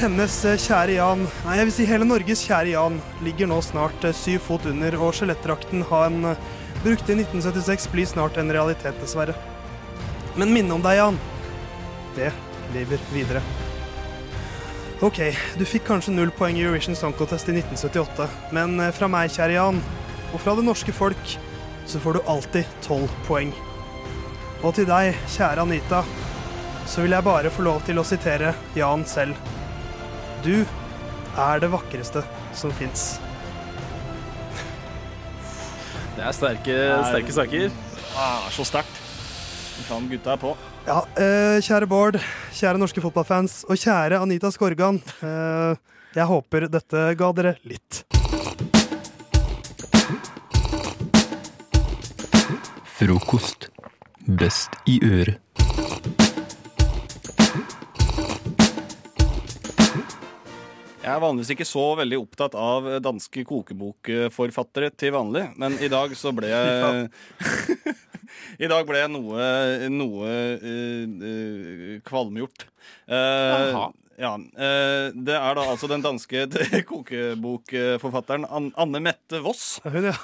[0.00, 4.10] Hennes eh, kjære Jan, nei jeg vil si hele Norges kjære Jan, ligger nå snart
[4.10, 6.46] eh, syv fot under, og skjelettdrakten har eh,
[6.84, 9.34] brukte i 1976 blir snart en realitet, dessverre.
[10.36, 11.18] Men minnet om deg, Jan,
[12.16, 12.32] det
[12.74, 13.40] lever videre.
[15.04, 15.18] Ok,
[15.56, 19.32] du fikk kanskje null poeng i Eurovision Song Contest i 1978, men eh, fra meg,
[19.32, 19.80] kjære Jan,
[20.32, 21.36] og fra det norske folk,
[21.88, 23.52] så får du alltid tolv poeng.
[24.60, 26.04] Og til deg, kjære Anita,
[26.84, 29.40] så vil jeg bare få lov til å sitere Jan selv.
[30.44, 30.66] Du
[31.34, 32.24] er det vakreste
[32.56, 33.14] som fins.
[36.14, 36.74] Det er sterke,
[37.10, 37.72] sterke saker.
[38.14, 39.00] Ah, så sterkt.
[39.88, 40.52] Faen, gutta er på.
[40.86, 42.18] Ja, eh, kjære Bård,
[42.54, 45.00] kjære norske fotballfans, og kjære Anita Skorgan.
[45.24, 45.74] Eh,
[46.14, 48.04] jeg håper dette ga dere litt.
[52.94, 53.68] Frokost.
[54.24, 55.40] Best i øret.
[61.04, 66.14] Jeg er vanligvis ikke så veldig opptatt av danske kokebokforfattere til vanlig, men i dag
[66.16, 67.10] så ble jeg
[68.64, 69.48] I dag ble jeg noe,
[69.92, 70.30] noe
[70.62, 72.64] uh, uh, kvalmgjort.
[73.10, 76.46] Uh, ja, det er da altså den danske
[76.90, 79.82] kokebokforfatteren Anne Mette Voss.
[79.84, 80.16] Hun, ja.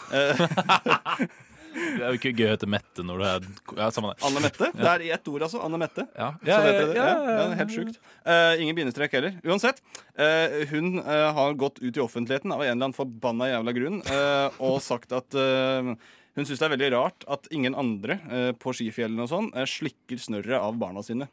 [1.75, 3.45] Det er jo ikke gøy å hete Mette når du er
[3.79, 4.25] Ja, samme det.
[4.27, 4.69] Anne Mette.
[4.77, 5.61] Det er i ett ord, altså.
[5.65, 6.05] Anne Mette.
[6.17, 6.31] Ja.
[6.47, 6.97] Ja, vet ja, dere det.
[6.99, 7.59] ja, Ja, ja, ja, ja.
[7.61, 7.99] helt sjukt.
[8.27, 9.37] Uh, ingen bindestrek heller.
[9.47, 9.83] Uansett.
[10.19, 14.01] Uh, hun uh, har gått ut i offentligheten av en eller annen forbanna jævla grunn
[14.03, 18.17] eh, og sagt at hun syns det er veldig rart at ingen andre
[18.63, 21.29] på skifjellene og sånn slikker snørret av barna sine.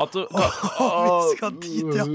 [0.00, 2.06] At du vi skal dit, ja.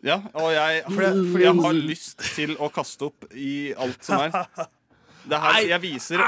[0.00, 4.22] Ja, og jeg, fordi, fordi jeg har lyst til å kaste opp i alt som
[4.24, 4.36] er.
[5.30, 6.22] Det her, jeg, viser,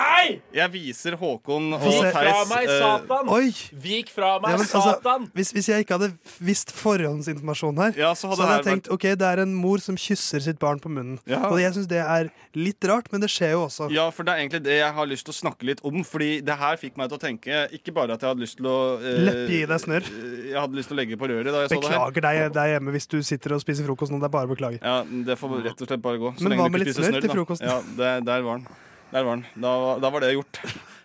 [0.55, 3.31] jeg viser Håkon og Vik fra meg, eh, Satan!
[3.35, 3.49] Oi!
[3.83, 5.25] Vik fra meg, Ja, men, altså, Satan!
[5.35, 8.89] hvis, hvis jeg ikke hadde visst forhåndsinformasjon her, Ja, så så hadde, hadde jeg tenkt
[8.91, 8.95] vært...
[8.95, 11.19] ok, det er en mor som kysser sitt barn på munnen.
[11.27, 11.41] Ja.
[11.51, 13.89] Og jeg syns det er litt rart, men det skjer jo også.
[13.93, 16.03] Ja, for det er egentlig det jeg har lyst til å snakke litt om.
[16.07, 18.69] Fordi det her fikk meg til å tenke Ikke bare at jeg hadde lyst til
[18.71, 20.09] å eh, Leppe i deg snørr.
[20.53, 21.99] Jeg hadde lyst til å legge på røret da jeg så det her.
[22.13, 24.21] Beklager deg der hjemme hvis du sitter og spiser frokost nå.
[24.23, 24.79] Det er bare å beklage.
[24.83, 26.35] Ja, Det får rett og slett bare gå.
[26.39, 27.69] Så Men lenge hva med litt snørr til frokosten?
[27.73, 28.67] Ja, det, der var den.
[29.13, 29.45] Der var den.
[29.61, 30.59] Da, da var det gjort.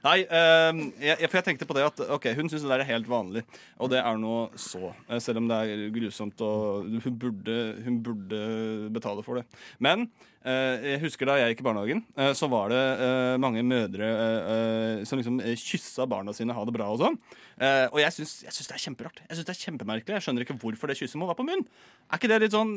[0.06, 2.90] Nei, eh, jeg, for jeg tenkte på det at ok, hun syns det der er
[2.94, 3.42] helt vanlig,
[3.82, 4.94] og det er noe så.
[5.10, 8.40] Eh, Selv om det er grusomt og hun burde, hun burde
[8.96, 9.44] betale for det.
[9.84, 10.06] Men
[10.48, 12.84] eh, jeg husker da jeg gikk i barnehagen, eh, så var det
[13.44, 14.14] mange mødre
[15.08, 17.20] som liksom kyssa barna sine ha det bra og sånn.
[17.58, 19.22] Eh, og jeg syns, jeg syns det er kjemperart.
[19.26, 20.14] Jeg syns det er kjempemerkelig.
[20.20, 21.64] Jeg skjønner ikke hvorfor det kysset må være på munn.
[22.08, 22.74] Er ikke det litt sånn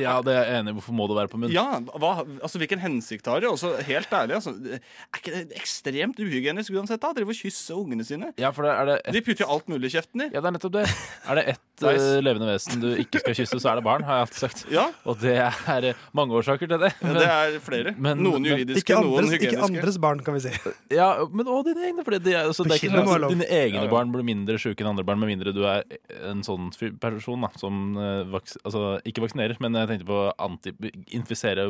[0.00, 0.76] Ja, det er jeg enig i.
[0.78, 1.50] Hvorfor må det være på munn?
[1.52, 1.64] ja,
[1.98, 3.50] hva, altså Hvilken hensikt har det?
[3.50, 7.02] Også, helt ærlig, altså, Er ikke det ekstremt uhygienisk uansett?
[7.02, 7.10] da?
[7.16, 8.30] Drive og kysse ungene sine?
[8.40, 10.30] Ja, for det er det De putter jo alt mulig i kjeften i.
[10.32, 10.86] Ja, det er nettopp det.
[11.28, 12.06] Er det ett Nice.
[12.16, 14.62] eh, levende vesen du ikke skal kysse, så er det barn, har jeg alltid sagt.
[14.74, 14.88] Ja.
[15.06, 16.88] Og det er eh, mange årsaker til det.
[17.04, 17.92] Ja, det er flere.
[18.18, 19.52] Noen juridiske, andres, noen hygieniske.
[19.52, 20.54] ikke andres barn, kan vi si.
[20.96, 22.02] Ja, men òg dine egne.
[22.02, 23.28] For det, er, altså, det er ikke lov.
[23.30, 23.96] dine egne Ja, ja.
[23.96, 25.82] barn blir mindre sjuke enn andre barn, med mindre du er
[26.28, 26.68] en sånn
[27.00, 31.68] person da, som eh, vaks altså, ikke vaksinerer, men jeg tenkte på anti-infisere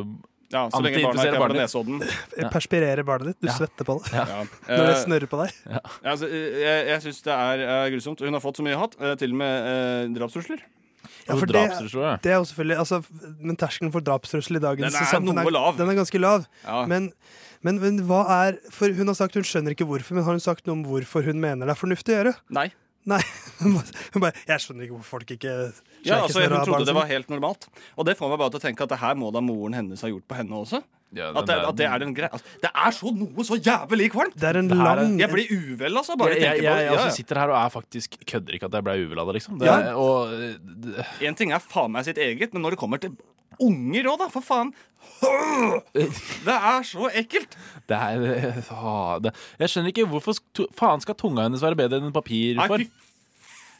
[0.49, 1.99] Ja, så lenge barna ikke har Nesodden.
[2.49, 3.41] Perspirere barnet ditt.
[3.43, 3.53] Du Ja.
[3.53, 4.13] svetter på det.
[4.17, 4.25] Ja.
[4.67, 5.53] Når det Eh, snørrer på deg.
[5.69, 8.19] Ja, altså, jeg jeg syns det er eh, grusomt.
[8.25, 10.63] Hun har fått så mye hat, eh, til og med eh, drapstrusler.
[11.29, 11.61] Ja, for det,
[12.23, 12.97] det er jo selvfølgelig altså,
[13.39, 15.77] Men terskelen for drapstrussel i dagens Den er samfunn.
[15.77, 16.47] Den er ganske lav.
[16.65, 16.85] Ja.
[16.89, 17.11] Men,
[17.65, 20.43] men, men hva er For hun har sagt hun skjønner ikke hvorfor, men har hun
[20.43, 22.35] sagt noe om hvorfor hun mener det er fornuftig å gjøre?
[22.55, 22.69] Nei.
[23.07, 23.21] Nei.
[23.63, 25.51] Hun bare Jeg skjønner ikke hvorfor folk ikke
[26.05, 27.65] Ja, altså, Hun trodde det var helt normalt.
[27.95, 30.03] Og det får meg bare til å tenke at det her må da moren hennes
[30.03, 30.81] ha gjort på henne også.
[31.15, 34.11] Ja, at, det, at det er den greia altså, Det er så noe så jævlig
[34.13, 34.35] kvalmt!
[34.37, 36.19] Det er en Det lang Jeg blir uvel, altså.
[36.19, 36.91] Bare jeg, jeg, jeg, på det.
[36.91, 37.15] også Ja, ja.
[37.15, 39.57] sitter her og er faktisk kødder ikke at jeg ble uvel av det, liksom.
[39.63, 39.95] Det, Ja.
[39.97, 43.15] og, eh, En ting er faen meg sitt eget, men når det kommer til
[43.63, 44.71] unger òg, da, for faen
[45.95, 47.55] Det er så ekkelt!
[47.89, 48.23] det er
[49.23, 50.37] det, Jeg skjønner ikke hvorfor
[50.77, 52.85] faen skal tunga hennes være bedre enn papir for?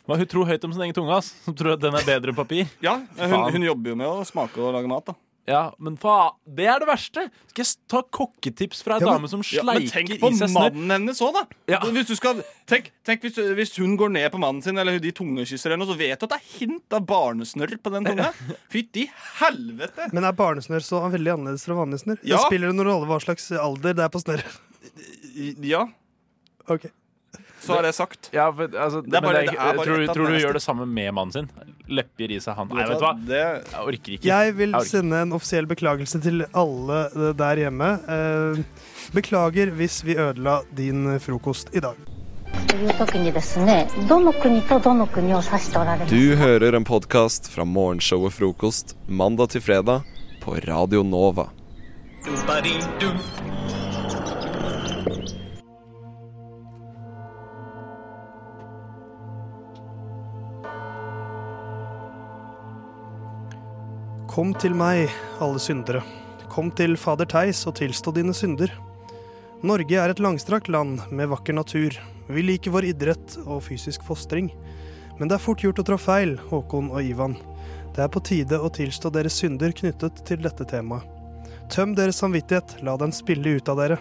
[0.09, 1.35] hun tror høyt om sin egen tunge, ass.
[1.45, 2.69] Som tror at den er bedre enn papir.
[2.81, 5.13] Ja, hun, hun jobber jo med å smake og lage mat, da.
[5.49, 7.23] Ja, men faen, det er det verste!
[7.49, 10.75] Skal jeg ta kokketips fra ei Ja, dame som sleiker tenk i seg snørr?
[10.75, 11.79] mannen hennes òg, da!
[11.89, 15.11] Hvis du skal, tenk tenk hvis, hvis hun går ned på mannen sin, eller de
[15.17, 18.29] tungekysser henne, så vet du at det er hint av barnesnørr på den tunga.
[18.73, 19.07] Fytti
[19.41, 20.11] helvete!
[20.13, 22.21] Men er barnesnørr så veldig annerledes fra vanlig snørr?
[22.21, 22.37] Ja.
[22.37, 24.61] Det spiller det noen rolle hva slags alder det er på snørret?
[25.65, 25.87] Ja.
[26.69, 26.91] Ok.
[27.64, 28.28] Så er det sagt.
[28.32, 30.14] Ja, for, altså, Det er men bare- det er, det er bare tror, ett av
[30.16, 30.46] tror du neste.
[30.46, 31.48] gjør det samme med mannen sin?
[31.88, 32.68] Lepper i seg han.
[32.68, 33.12] Nei, Vet vet du du hva?
[33.14, 34.24] hva, det- Jeg orker ikke.
[34.24, 34.88] Jeg vil Jeg orker.
[34.88, 37.90] sende en offisiell beklagelse til alle eh, der hjemme.
[38.08, 38.64] Eh,
[39.14, 41.94] Beklager hvis vi ødela din eh, frokost i dag.
[42.68, 50.02] という時にですねどの国とどの国を指しておられます Du hører en podkast fra morgenshowet Frokost mandag til fredag
[50.40, 51.48] på Radio Nova.
[64.39, 65.09] Kom til meg,
[65.43, 65.99] alle syndere.
[66.47, 68.71] Kom til Fader Theis og tilstå dine synder.
[69.67, 71.97] Norge er et langstrakt land med vakker natur.
[72.31, 74.47] Vi liker vår idrett og fysisk fostring.
[75.19, 77.35] Men det er fort gjort å trå feil, Håkon og Ivan.
[77.91, 81.03] Det er på tide å tilstå deres synder knyttet til dette temaet.
[81.67, 83.99] Tøm deres samvittighet, la den spille ut av dere,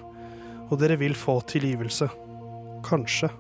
[0.71, 2.13] og dere vil få tilgivelse.
[2.87, 3.35] Kanskje.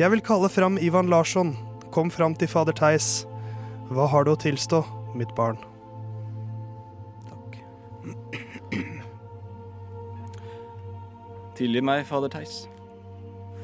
[0.00, 1.52] Jeg vil kalle fram Ivan Larsson.
[1.92, 3.26] Kom fram til fader Theis.
[3.92, 5.67] Hva har du å tilstå, mitt barn?
[11.58, 12.68] Tilgi meg, fader Theis,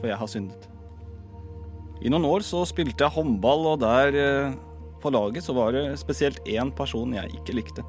[0.00, 0.64] for jeg har syndet.
[2.02, 4.56] I noen år så spilte jeg håndball, og der eh,
[5.02, 7.84] på laget så var det spesielt én person jeg ikke likte.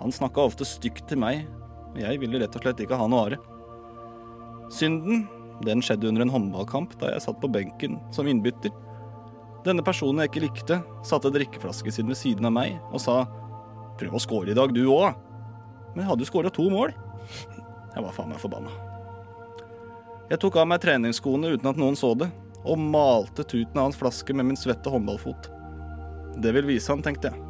[0.00, 1.46] Han snakka ofte stygt til meg,
[1.92, 3.40] og jeg ville rett og slett ikke ha noe det.
[4.74, 5.28] Synden,
[5.62, 8.74] den skjedde under en håndballkamp da jeg satt på benken som innbytter.
[9.62, 13.20] Denne personen jeg ikke likte, satte drikkeflasken sin ved siden av meg og sa
[14.00, 15.12] prøv å score i dag, du òg.
[15.92, 16.96] Men jeg hadde jo skåra to mål.
[17.92, 18.91] Jeg var faen meg forbanna.
[20.30, 22.30] Jeg tok av meg treningsskoene uten at noen så det,
[22.62, 25.48] og malte tuten av hans flaske med min svette håndballfot.
[26.42, 27.48] Det vil vise han, tenkte jeg.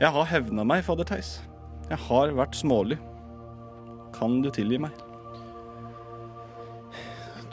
[0.00, 1.36] Jeg har hevna meg, fader Theis.
[1.90, 2.98] Jeg har vært smålig.
[4.16, 4.96] Kan du tilgi meg?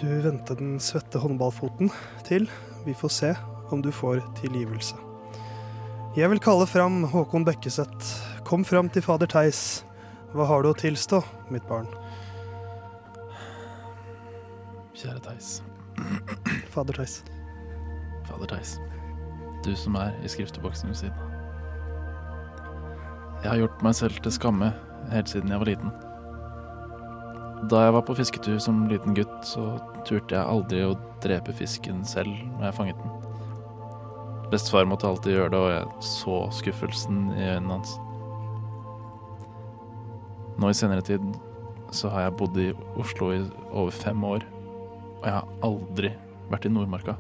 [0.01, 1.91] Du vendte den svette håndballfoten
[2.25, 2.47] til.
[2.87, 3.31] Vi får se
[3.69, 4.97] om du får tilgivelse.
[6.17, 8.15] Jeg vil kalle fram Håkon Bekkeseth.
[8.47, 9.83] Kom fram til fader Theis.
[10.33, 11.21] Hva har du å tilstå,
[11.53, 11.85] mitt barn?
[15.01, 15.63] Kjære Theis.
[16.69, 17.23] Fader Theis.
[18.27, 18.75] Fader Theis.
[19.65, 21.31] Du som er i skrifteboksen ved siden av.
[23.41, 24.69] Jeg har gjort meg selv til skamme
[25.09, 25.95] helt siden jeg var liten.
[27.71, 30.93] Da jeg var på fisketur som liten gutt, så turte jeg aldri å
[31.25, 32.29] drepe fisken selv
[32.59, 33.11] når jeg fanget den.
[34.53, 37.97] Bestefar måtte alltid gjøre det, og jeg så skuffelsen i øynene hans.
[40.61, 41.25] Nå i senere tid
[41.89, 42.71] så har jeg bodd i
[43.01, 43.41] Oslo i
[43.71, 44.45] over fem år,
[45.21, 46.09] og jeg har aldri
[46.49, 47.13] vært i Nordmarka.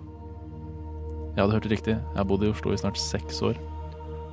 [1.31, 1.93] Jeg hadde hørt det riktig.
[1.93, 3.59] Jeg har bodd i Oslo i snart seks år.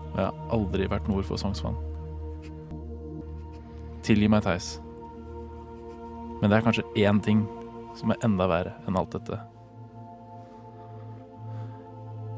[0.09, 1.77] Og jeg har aldri vært nord for Sognsvann.
[4.03, 4.79] Tilgi meg, Theis.
[6.41, 7.45] Men det er kanskje én ting
[7.99, 9.39] som er enda verre enn alt dette.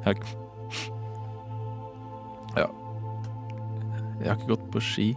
[0.05, 0.17] Jeg
[2.57, 2.67] Ja.
[4.21, 5.09] Jeg har ikke gått på ski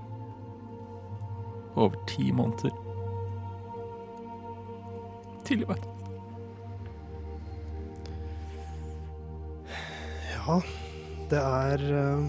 [1.75, 2.71] over ti måneder.
[5.43, 5.92] Tilgi meg.
[10.43, 10.57] Ja,
[11.31, 12.23] det er eh,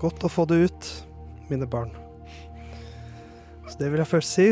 [0.00, 0.86] godt å få det ut,
[1.50, 1.90] mine barn.
[3.68, 4.46] Så det vil jeg først si.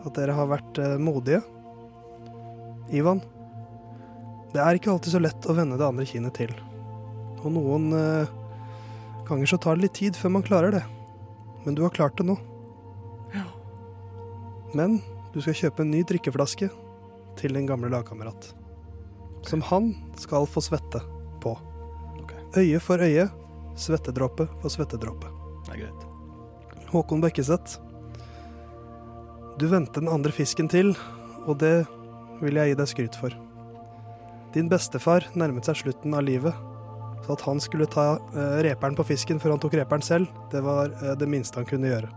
[0.00, 1.44] At dere har vært eh, modige.
[2.90, 3.20] Ivan,
[4.50, 6.50] det er ikke alltid så lett å vende det andre kinnet til.
[7.44, 8.32] Og noen eh,
[9.28, 10.82] ganger så tar det litt tid før man klarer det.
[11.62, 12.34] Men du har klart det nå.
[13.36, 13.46] Ja.
[14.74, 14.98] Men
[15.30, 16.72] du skal kjøpe en ny drikkeflaske
[17.38, 18.50] til din gamle lagkamerat.
[19.46, 21.04] Som han skal få svette
[21.42, 21.56] på.
[22.58, 23.28] Øye for øye,
[23.78, 25.28] svettedråpe for svettedråpe.
[25.66, 26.06] Det er greit.
[26.90, 27.78] Håkon Bekkeseth.
[29.60, 30.94] Du vendte den andre fisken til,
[31.46, 31.84] og det
[32.40, 33.34] vil jeg gi deg skryt for.
[34.54, 36.56] Din bestefar nærmet seg slutten av livet,
[37.22, 40.64] så at han skulle ta eh, reperen på fisken før han tok reperen selv, det
[40.64, 42.10] var eh, det minste han kunne gjøre.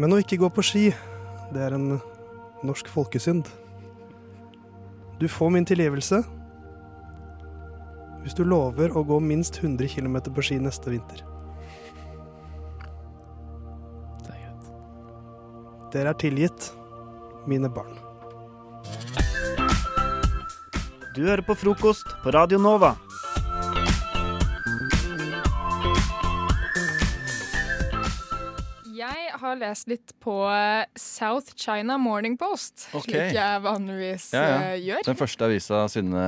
[0.00, 0.86] Men å ikke gå på ski,
[1.52, 1.98] det er en
[2.64, 3.50] norsk folkesynd.
[5.20, 6.22] Du får min tilgivelse
[8.24, 11.22] hvis du lover å gå minst 100 km på ski neste vinter.
[14.24, 14.70] Det er greit.
[15.94, 16.70] Dere er tilgitt,
[17.48, 17.96] mine barn.
[21.16, 22.94] Du hører på frokost på Radio Nova.
[29.00, 33.02] Jeg har lest litt på eh, South China Morning Post, okay.
[33.06, 34.56] slik jeg vanligvis Ja, ja.
[34.74, 35.04] eh, gjør.
[35.08, 36.24] Den første avisa Synne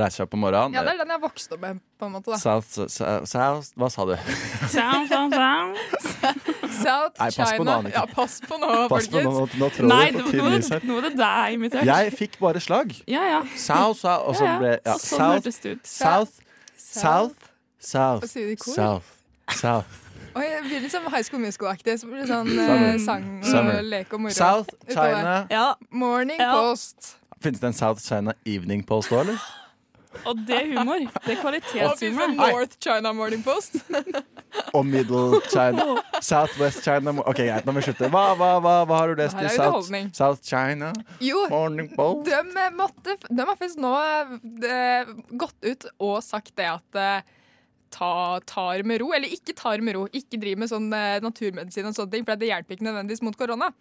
[0.00, 0.74] reiser seg opp om morgenen.
[0.76, 2.30] Ja, det er den jeg vokste opp med, på en måte.
[2.32, 4.14] da South, South, South Hva sa du?
[4.72, 5.78] South, South,
[6.82, 7.64] South Nei, pass på China.
[7.64, 10.56] nå, noe, Ja, pass på nå, Pass på nå, nå, trår Nei, du på tynn
[10.58, 10.80] is her.
[10.88, 11.84] nå er det deg imitert.
[11.86, 12.94] Jeg fikk bare slag.
[13.10, 13.40] Ja, ja.
[13.56, 14.96] South, south, og så ble ja.
[14.96, 15.86] så Sånn South, det ut.
[15.86, 16.32] South,
[16.76, 18.26] South, South?
[18.62, 19.04] South,
[19.58, 19.98] South.
[20.32, 21.98] Oi, det blir litt sånn High School Musical-aktig.
[22.00, 23.82] Så blir det sånn eh, sang og Summer.
[23.84, 24.32] lek og moro.
[24.32, 25.42] South China.
[25.52, 25.66] Ja.
[25.90, 27.16] Morning Post.
[27.42, 29.42] Finnes det en South China Evening Post òg, eller?
[30.28, 31.02] Og det er humor.
[31.24, 31.92] Det er kvalitetshumor.
[31.92, 32.52] Og vi får.
[32.52, 33.78] North China Morning Post.
[34.76, 35.86] Og Middle China.
[36.20, 38.10] Southwest China Ok, greit, nå må vi slutte.
[38.12, 39.92] Hva, hva, hva, hva har du lest i South.
[40.16, 40.92] South China?
[41.24, 42.28] Jo, Morning Post?
[42.28, 43.94] de, eh, måtte, de har faktisk nå
[44.42, 44.76] de,
[45.40, 47.32] gått ut og sagt det at eh,
[47.92, 48.12] ta,
[48.48, 50.06] tar med ro, eller ikke tar med ro.
[50.12, 53.38] Ikke driv med sånn eh, naturmedisin og sånne ting, for det hjelper ikke nødvendigvis mot
[53.38, 53.72] korona.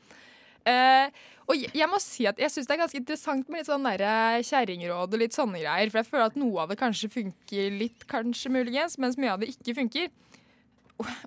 [0.67, 3.87] Eh, og jeg, må si at jeg syns det er ganske interessant med litt sånn
[3.87, 5.91] derre kjerringråd og litt sånne greier.
[5.91, 9.41] For jeg føler at noe av det kanskje funker litt, kanskje muligens, mens mye av
[9.41, 10.11] det ikke funker.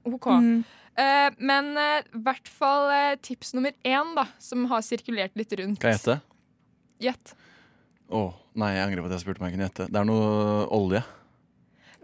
[0.07, 0.31] OK.
[0.31, 0.63] Mm.
[1.03, 5.83] Eh, men i hvert fall eh, tips nummer én, da, som har sirkulert litt rundt.
[5.83, 6.21] Kan jeg gjette?
[7.05, 7.35] Gjett.
[8.15, 8.29] Å,
[8.61, 9.91] nei, jeg angrer på at jeg spurte om jeg kunne gjette.
[9.91, 11.03] Det er noe olje.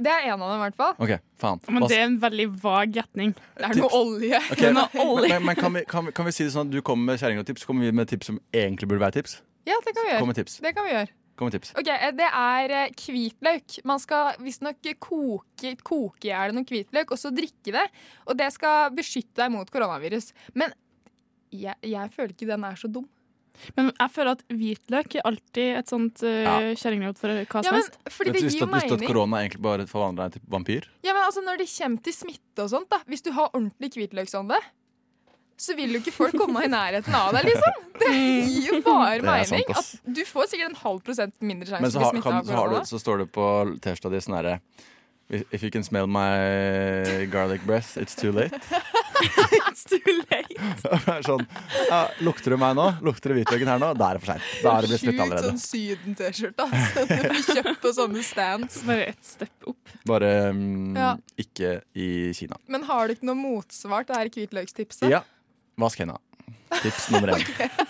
[0.01, 0.95] Det er en av dem, i hvert fall.
[1.05, 1.63] OK, faen.
[1.69, 3.35] Men det er en veldig vag gjetning.
[3.59, 4.41] Det er noe olje.
[4.41, 4.59] Okay.
[4.61, 5.31] Det er noe olje.
[5.35, 7.23] Men, men kan, vi, kan, vi, kan vi si det sånn at du kommer med
[7.23, 9.41] kjerring og tips, så kommer vi med tips som egentlig burde være tips?
[9.69, 10.23] Ja, det kan vi gjøre.
[10.25, 10.59] Kom med tips.
[10.65, 11.13] Det kan vi gjøre.
[11.41, 11.73] Kom med tips.
[11.81, 13.79] Ok, eh, Det er eh, hvitløk.
[13.89, 17.87] Man skal visstnok koke, koke i hjel noe hvitløk og så drikke det.
[18.27, 20.33] Og det skal beskytte deg mot koronavirus.
[20.53, 20.73] Men
[21.51, 23.09] jeg, jeg føler ikke den er så dum.
[23.77, 26.57] Men jeg føler at hvitløk er alltid et sånt uh, Ja.
[26.81, 27.97] kjerringråd for hva som helst.
[28.01, 30.91] Ja, men, det visste at, at korona egentlig bare forvandler deg til vampyr?
[31.07, 33.93] Ja, men altså Når det kommer til smitte og sånt, da hvis du har ordentlig
[33.97, 34.59] hvitløksånde,
[35.61, 37.89] så vil jo ikke folk komme i nærheten av deg, liksom.
[38.01, 39.75] Det gir jo bare sant, mening.
[39.77, 42.47] At du får sikkert en halv prosent mindre Men sjanse for å bli smitta av
[42.49, 42.89] så, har du, korona.
[42.89, 43.49] så står det på
[43.85, 44.55] T-skjorta di sånn herre
[45.31, 48.53] If you can smell my garlic breath, it's too late.
[49.70, 50.01] It's too
[50.31, 50.57] late.
[51.12, 51.43] Er sånn,
[51.91, 52.87] ja, lukter du meg nå?
[53.05, 53.91] Lukter du hvitløken her nå?
[53.99, 54.47] Da er det for seint.
[54.64, 55.51] Da er det blitt allerede.
[55.53, 56.66] Sjukt sånn Syden-T-skjorte.
[56.66, 57.05] Altså.
[57.11, 58.81] Du får kjøpt på sånne stands.
[58.89, 59.93] Bare ett step opp.
[60.09, 61.12] Bare um, Ja.
[61.39, 62.59] ikke i Kina.
[62.66, 65.07] Men har du ikke noe motsvar til det her hvitløkstipset?
[65.12, 65.22] Ja.
[65.81, 66.18] Vask henda.
[66.81, 67.41] Tips nummer én.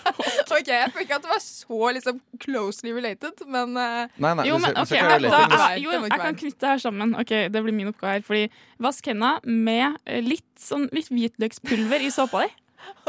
[0.55, 4.47] ok, Jeg føler ikke at det var så liksom closely related, men eh, Nei, nei,
[4.49, 6.71] Jo, men okay, du ok, skal ikke jeg, da, jeg, jo, jeg kan knytte det
[6.73, 7.13] her sammen.
[7.21, 8.25] Ok, Det blir min oppgave her.
[8.25, 8.43] Fordi
[8.81, 12.51] Vask hendene med eh, litt, sånn, litt hvitløkspulver i såpa di.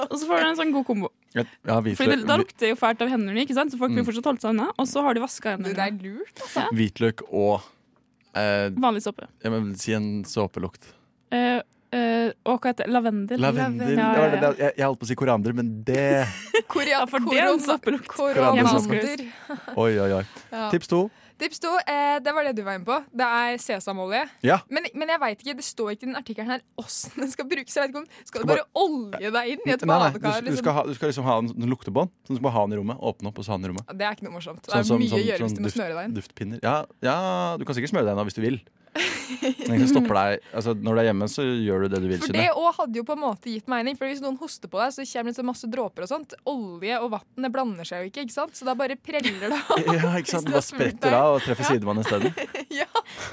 [0.05, 1.09] Og så får du en sånn god kombo.
[1.33, 3.73] Ja, Fordi det, Da lukter det jo fælt av hendene, ikke sant?
[3.73, 4.09] så folk vil Mm.
[4.11, 4.67] fortsatt holde seg unna.
[4.77, 5.73] Og så har de vaska hendene.
[5.79, 6.67] Det er lurt, altså.
[6.77, 7.63] hvitløk og
[8.37, 9.29] eh, Vanlig såpe.
[9.43, 10.93] Ja, men si en såpelukt.
[11.33, 12.93] Eh, eh, og hva heter det?
[12.93, 13.41] Lavendel.
[13.43, 13.95] Lavendel.
[13.97, 16.27] Ja, ja, ja, det, det, jeg, jeg holdt på å si koriander, men det
[16.73, 18.09] Korea, for det er en såpelukt.
[18.09, 19.27] Koriander.
[19.83, 20.25] Oi, oi, oi.
[20.53, 20.69] Ja.
[20.73, 21.09] Tips to.
[21.43, 22.97] Tips to, eh, det var det du var inne på.
[23.19, 24.21] Det er sesamolje.
[24.47, 24.61] Ja.
[24.71, 27.49] Men, men jeg vet ikke, det står ikke i den artikkelen her åssen den skal
[27.51, 27.75] brukes.
[27.75, 30.39] Jeg vet ikke om, Skal du bare olje deg inn i et du, badekar?
[30.39, 30.61] du, Liksom?
[30.63, 32.13] skal ha, du skal liksom ha en en luktebånd.
[32.13, 32.29] på.
[32.29, 33.01] Sånn, du skal bare ha den i rommet.
[33.11, 33.91] Åpne opp og så ha den i rommet.
[33.99, 34.63] Det er ikke noe morsomt.
[34.63, 36.05] Det Sånn er som- mye sånn- å gjøre hvis sånn du må duft- smøre deg
[36.07, 36.15] inn.
[36.21, 36.63] Duftpinner.
[36.63, 37.19] Ja, ja,
[37.59, 38.61] du kan sikkert smøre deg inn hvis du vil.
[39.69, 42.21] Men det stopper deg altså, Når du er hjemme, så gjør du det du vil.
[42.23, 43.99] For det òg hadde jo på en måte gitt mening.
[43.99, 46.37] For hvis noen hoster på deg, så kommer det så masse dråper og sånt.
[46.49, 48.57] Olje og vann blander seg jo ikke, ikke sant?
[48.59, 49.85] Så da bare preller det av.
[50.03, 50.51] Ja, ikke sant?
[50.51, 52.33] Bare spretter av og treffer sidemannen isteden.
[52.81, 52.89] ja.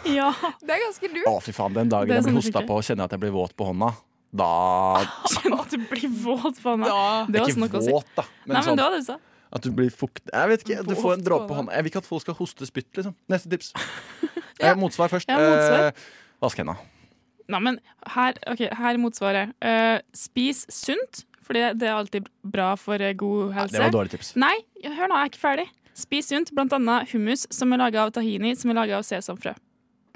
[0.09, 0.29] ja.
[0.61, 1.31] Det er ganske lurt.
[1.31, 1.75] Å, fy faen.
[1.77, 3.93] Den dagen jeg blir sånn hosta på og kjenner at jeg blir våt på hånda,
[4.29, 4.49] da
[5.25, 6.89] Kjenner at du blir våt på henne.
[7.29, 8.25] Det var Ikke våt, da.
[8.45, 9.17] Men Nei, sånn- men det var det du sa.
[9.51, 11.73] At du blir fukt Jeg vet ikke, du får en dråpe på hånda.
[11.73, 13.15] Jeg vil ikke at folk skal hoste spytt, liksom.
[13.31, 13.73] Neste tips.
[14.59, 15.29] Eh, motsvar først.
[15.31, 15.85] Ja, motsvar.
[15.87, 16.07] Eh,
[16.43, 16.73] Vask henda.
[17.47, 17.77] Nei, men
[18.11, 19.53] her, okay, her er motsvaret.
[19.63, 23.71] Eh, spis sunt, for det er alltid bra for eh, god helse.
[23.77, 24.33] det var dårlig tips.
[24.35, 24.51] Nei,
[24.83, 25.65] hør nå, jeg er ikke ferdig.
[25.95, 29.55] Spis sunt, blant annet hummus som er laga av tahini, som er laga av sesamfrø.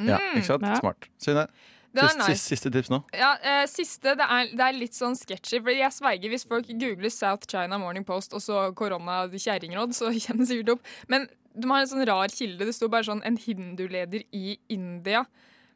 [0.03, 0.36] Ja, Mm.
[0.41, 0.67] ikke sant?
[0.67, 0.75] Ja.
[0.84, 1.07] Smart.
[1.23, 1.47] Synne,
[1.93, 2.33] Siste, nice.
[2.33, 2.99] siste, siste tips nå.
[3.13, 5.59] Ja, eh, Siste, det er, det er litt sånn sketchy.
[5.61, 10.09] For jeg sverger, Hvis folk googler South China Morning Post og så korona kjerringråd, så
[10.25, 10.93] kommer det sikkert opp.
[11.07, 12.65] Men de har en sånn rar kilde.
[12.65, 15.21] Det sto bare sånn En hinduleder i India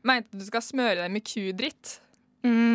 [0.07, 1.97] mente du skal smøre deg med kudritt.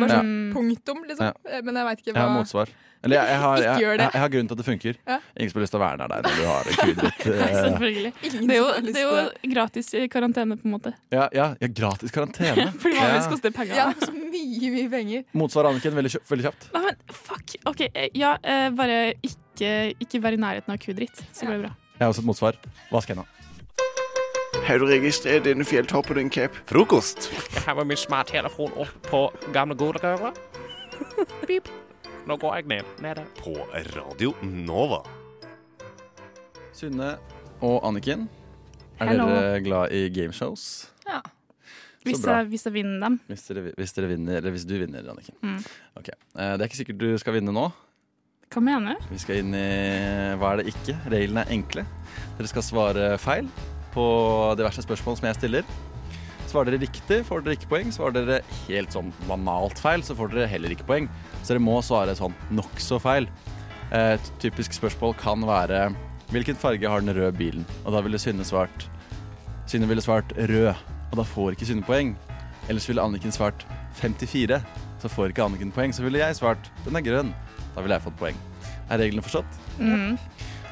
[0.01, 0.53] Bare sånn Ja.
[0.53, 1.29] punktum, liksom.
[1.29, 1.33] Ja.
[1.57, 2.69] Eh, Men jeg veit ikke Jeg har hva motsvar.
[3.03, 4.97] Eller jeg, jeg, har, jeg, jeg, jeg har grunn til at det funker.
[5.09, 5.15] Ja.
[5.35, 7.25] Ingen som har lyst til å være deg når du har kudritt.
[7.27, 8.11] Nei, eh, selvfølgelig.
[8.23, 10.93] Det er, jo, det er jo gratis karantene, på en måte.
[11.11, 12.69] Ja, ja, ja, gratis karantene.
[12.83, 13.75] Fordi vanligvis vil koster det penger.
[13.75, 15.25] Ja, så mye, mye penger.
[15.35, 15.97] Motsvar, Anniken.
[15.99, 16.69] Veldig, veldig kjapt.
[16.77, 17.57] Nei, men fuck.
[17.73, 21.65] OK, eh, ja, eh, bare ikke, ikke være i nærheten av kudritt, så blir det
[21.67, 21.75] bra.
[21.99, 22.63] Jeg har også et motsvar.
[22.93, 23.27] Vask hendene.
[24.63, 26.55] Har du registrert denne fjelltoppen din, Cap?
[26.69, 27.27] Frokost.
[27.53, 29.19] Jeg har med min smarttelefon opp på
[29.55, 30.31] gamle gode døra.
[31.47, 31.67] Pip.
[32.27, 32.93] Nå går jeg ned.
[33.03, 33.25] Nede.
[33.41, 33.55] På
[33.97, 35.01] Radio Nova.
[36.73, 37.17] Synne
[37.63, 38.25] og Anniken,
[38.99, 39.27] er Hello.
[39.29, 40.63] dere glad i gameshows?
[41.07, 41.19] Ja.
[42.03, 43.19] Hvis jeg, hvis jeg vinner dem.
[43.29, 45.35] Hvis dere, hvis dere vinner, eller hvis du vinner, Anniken.
[45.43, 45.59] Mm.
[45.99, 46.09] Ok.
[46.09, 47.67] Eh, Det er ikke sikkert du skal vinne nå.
[48.53, 49.05] Hva mener du?
[49.11, 49.67] Vi skal inn i
[50.37, 50.97] Hva er det ikke?
[51.09, 51.85] Reglene er enkle.
[52.37, 53.47] Dere skal svare feil
[53.93, 54.05] på
[54.59, 55.73] diverse spørsmål som jeg stiller.
[56.49, 57.91] Svarer dere riktig, får dere ikke poeng.
[57.93, 61.09] Svarer dere helt sånn banalt feil, så får dere heller ikke poeng.
[61.41, 63.29] Så dere må svare sånn nokså feil.
[63.89, 65.93] Eh, Et typisk spørsmål kan være
[66.33, 67.65] Hvilken farge har den røde bilen?
[67.85, 68.87] Og da ville Synne svart
[69.69, 70.73] Synne ville svart rød,
[71.11, 72.15] og da får ikke Synne poeng.
[72.69, 73.65] Ellers ville Anniken svart
[73.99, 74.59] 54,
[75.01, 75.93] så får ikke Anniken poeng.
[75.93, 77.33] Så ville jeg svart den er grønn.
[77.75, 78.41] Da ville jeg fått poeng.
[78.89, 79.61] Er reglene forstått?
[79.79, 80.17] Mm.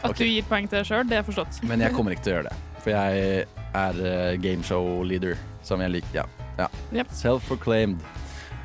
[0.02, 0.26] At okay.
[0.26, 1.62] du gir poeng til deg sjøl, det er forstått.
[1.70, 2.71] Men jeg kommer ikke til å gjøre det.
[2.82, 3.46] For jeg
[3.78, 6.24] er uh, gameshow leader, som jeg liker.
[6.24, 6.26] Ja.
[6.58, 6.68] ja.
[6.94, 7.14] Yep.
[7.16, 8.02] Self-proclaimed.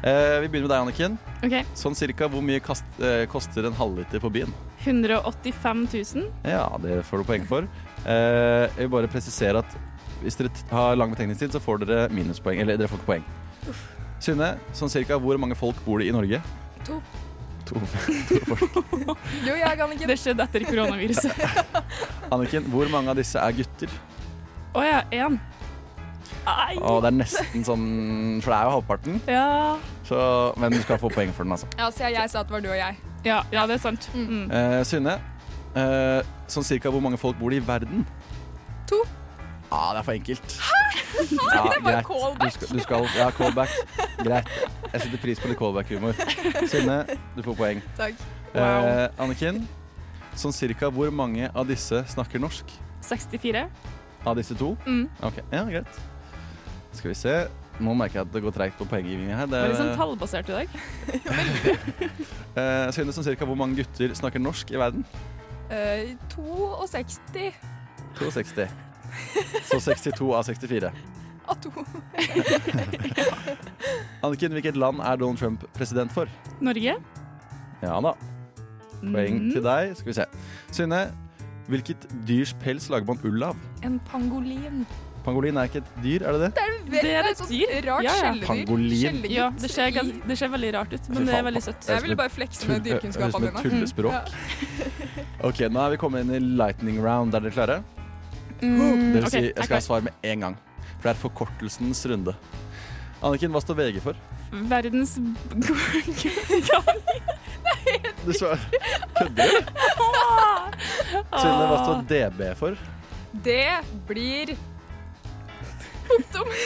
[0.06, 1.18] Uh, vi begynner med deg, Anniken.
[1.42, 1.64] Okay.
[1.78, 4.52] Sånn cirka hvor mye kast, uh, koster en halvliter på byen?
[4.84, 6.30] 185 000.
[6.46, 7.68] Ja, det får du poeng for.
[8.04, 9.78] Uh, jeg vil bare presisere at
[10.22, 12.60] hvis dere har lang betegningstid, så får dere minuspoeng.
[12.62, 13.26] Eller dere får ikke poeng.
[14.22, 16.40] Synne, sånn cirka hvor mange folk bor det i Norge?
[16.88, 17.00] To.
[17.66, 17.80] To,
[18.28, 19.18] to folk.
[19.46, 20.08] Jo, jeg Anniken.
[20.08, 21.44] Det skjedde etter koronaviruset.
[22.32, 23.92] Anniken, hvor mange av disse er gutter?
[24.76, 25.38] Å ja, én.
[26.46, 27.86] Og det er nesten sånn
[28.44, 29.20] For det er jo halvparten.
[29.26, 29.46] Ja.
[30.06, 30.18] Så,
[30.62, 31.68] men du skal få poeng for den, altså.
[31.78, 32.98] Ja, Siden jeg sa at det var du og jeg.
[33.26, 34.06] Ja, ja, det er sant.
[34.14, 34.46] Mm.
[34.52, 35.16] Uh, Synne,
[35.74, 38.06] uh, sånn cirka hvor mange folk bor det i verden?
[38.90, 39.02] To.
[39.70, 40.56] Ja, det er for enkelt.
[41.16, 42.06] Det var greit.
[42.40, 43.72] Du skal, du skal, ja, callback.
[44.20, 44.50] Greit.
[44.92, 46.14] Jeg setter pris på litt callback-humor.
[46.70, 47.00] Synne,
[47.36, 47.82] du får poeng.
[47.98, 48.22] Takk.
[48.56, 49.62] Eh, Anniken,
[50.38, 52.70] sånn cirka hvor mange av disse snakker norsk?
[53.04, 53.66] 64.
[54.26, 54.72] Av disse to?
[54.86, 55.06] Mm.
[55.26, 56.00] Ok, ja, greit.
[56.96, 57.36] Skal vi se.
[57.76, 59.50] Nå merker jeg at det går treigt på poenggivningen her.
[59.50, 60.68] Det er litt sånn tallbasert i dag.
[62.56, 65.02] Eh, Synne, sånn cirka hvor mange gutter snakker norsk i verden?
[65.68, 67.50] Eh, 62
[68.16, 68.70] 62.
[69.70, 70.90] Så 62 av 64.
[71.46, 71.70] av to.
[74.26, 76.26] Anniken, hvilket land er Donald Trump president for?
[76.64, 76.96] Norge.
[77.82, 78.14] Ja da.
[79.02, 79.50] Poeng Mhm.
[79.52, 79.96] til deg.
[79.96, 80.24] Skal vi se.
[80.72, 81.02] Synne,
[81.68, 83.56] hvilket dyrs pels lager man ull av?
[83.84, 84.86] En pangolin.
[85.26, 86.50] Pangolin er ikke et dyr, er det det?
[86.54, 87.90] Det er, veldig, Det er et sånt dyr.
[87.90, 88.32] rart Ja, ja.
[88.46, 89.24] Pangolin.
[89.28, 91.88] Ja, det ser, det ser veldig rart ut, men det er veldig søtt.
[91.88, 93.52] Jeg ville bare flekse med dyrekunnskapene dine.
[93.52, 94.12] Det er som et tullespråk.
[94.12, 95.24] Ja.
[95.48, 97.34] Ok, nå er vi kommet inn i lightning round.
[97.34, 97.82] Er dere klare?
[98.62, 100.56] Mm, Det vil si, jeg jeg skal ha svar med en gang.
[100.96, 102.34] For det er forkortelsens runde.
[103.24, 104.14] Anniken, hva står VG for?
[104.52, 105.16] Verdens
[108.26, 108.60] Du svarer
[109.18, 109.58] Kødder du?
[111.36, 112.76] Synne, hva står DB for?
[113.44, 113.66] Det
[114.08, 114.54] blir
[116.06, 116.46] Punktum.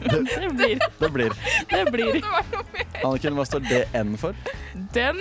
[0.00, 0.28] Det blir.
[0.38, 0.78] Det blir.
[1.00, 1.32] Det blir.
[1.68, 2.22] Det blir.
[3.04, 4.34] Anniken, hva står DN for?
[4.94, 5.18] Den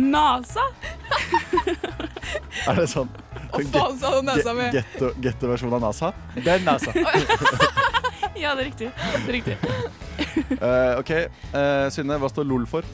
[0.00, 0.64] NASA.
[2.66, 3.10] Er det sånn
[3.48, 4.66] Å, faen, sa du nesa mi.
[4.74, 6.12] Ge- getto- Getto-versjon av NASA?
[6.44, 6.92] Den NASA.
[8.38, 8.88] Ja, det er riktig.
[8.94, 9.54] Det er riktig.
[10.62, 11.10] Uh, OK.
[11.50, 12.86] Uh, Synne, hva står LOL for?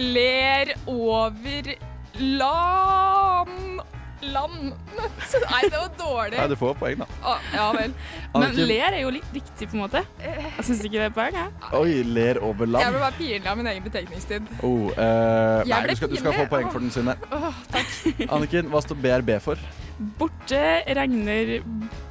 [0.00, 1.68] Ler over
[2.38, 3.82] lan...
[4.22, 4.72] Land
[5.52, 6.38] Nei, det var dårlig.
[6.38, 7.06] Nei, du får poeng, da.
[7.22, 7.92] Ah, ja vel.
[8.34, 10.02] Men ler er jo litt riktig, på en måte.
[10.22, 11.52] Jeg syns ikke det er poeng, jeg.
[11.78, 12.96] Oi, ler over Jeg land.
[12.96, 14.48] ble bare pinlig av min egen betenkningstid.
[14.66, 17.14] Oh, eh, nei, du skal, du skal få poeng for den, Synne.
[17.34, 17.94] Oh, takk.
[18.34, 19.62] Anniken, hva står BRB for?
[20.18, 20.62] Borte
[20.98, 21.54] regner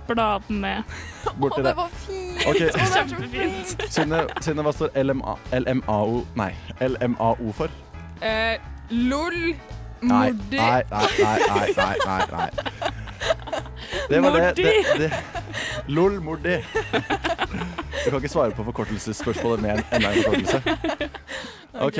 [0.07, 0.73] bladene.
[1.41, 1.69] Borti Å, det.
[1.69, 2.45] det var fint.
[2.47, 2.69] Okay.
[2.69, 3.75] Å, det var Kjempefint.
[3.75, 3.91] fint.
[3.97, 5.35] Synne, Synne, hva står LMA,
[5.65, 6.51] LMAO Nei,
[6.87, 7.71] LMAO for?
[8.23, 8.55] Eh,
[8.91, 9.51] LOL.
[10.01, 12.49] Nei, nei, nei, nei, nei, nei, nei.
[14.09, 15.11] Det var det, det, det.
[15.87, 16.57] LOL Mordi.
[16.61, 21.09] Du kan ikke svare på forkortelsesspørsmålet med en enda en forkortelse.
[21.87, 21.99] OK.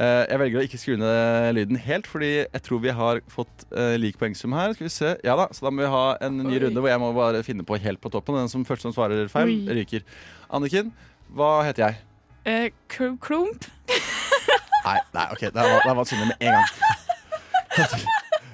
[0.00, 3.66] Eh, jeg velger å ikke skru ned lyden helt, fordi jeg tror vi har fått
[3.76, 4.72] eh, lik poengsum her.
[4.76, 5.14] Skal vi se.
[5.26, 6.62] Ja da, Så da må vi ha en ny Oi.
[6.64, 8.38] runde hvor jeg må bare finne på helt på toppen.
[8.40, 10.06] Den som første som svarer feil, ryker.
[10.48, 10.94] Anniken,
[11.36, 12.00] hva heter jeg?
[12.48, 13.68] Eh, klump.
[14.84, 16.68] Nei, nei, ok, det var, da var Synne med en gang.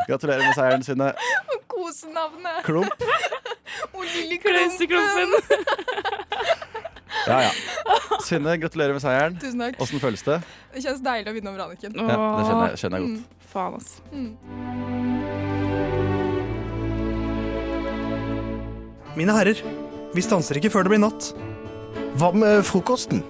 [0.06, 1.08] Gratulerer med seieren, Synne.
[1.54, 2.58] Og kosenavnet.
[2.66, 3.00] Klump.
[3.92, 5.30] Og lille Klauseklumpen.
[7.26, 7.50] Ja, ja.
[8.26, 9.34] Synne, gratulerer med seieren.
[9.42, 9.80] Tusen takk.
[9.82, 10.38] Åssen føles det?
[10.74, 11.92] Det kjennes deilig å vinne over Anniken.
[11.96, 13.18] Ja, det skjønner jeg, skjønner jeg godt.
[13.18, 13.90] Mm, faen, ass.
[19.16, 19.58] Mine herrer,
[20.14, 21.22] vi stanser ikke før det blir natt.
[22.20, 23.20] Hva med frokosten?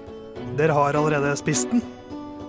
[0.59, 1.81] Dere har allerede spist den.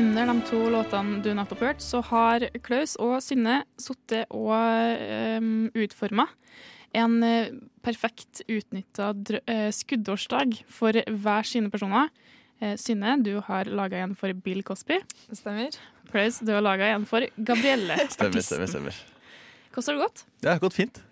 [0.00, 4.54] Under de to låtene du nettopp hørte, så har Klaus og Synne sittet og
[5.36, 6.24] um, utforma
[6.96, 7.50] en eh,
[7.84, 12.08] perfekt utnytta uh, skuddårsdag for hver sine personer.
[12.62, 15.02] Eh, Synne, du har laga en for Bill Cosby.
[15.28, 15.76] Det stemmer.
[16.08, 18.00] Klaus, du har laga en for Gabrielle.
[18.16, 19.04] Stemmer, stemmer, stemmer.
[19.70, 20.26] Hvordan har det gått?
[20.40, 21.04] Det har gått fint.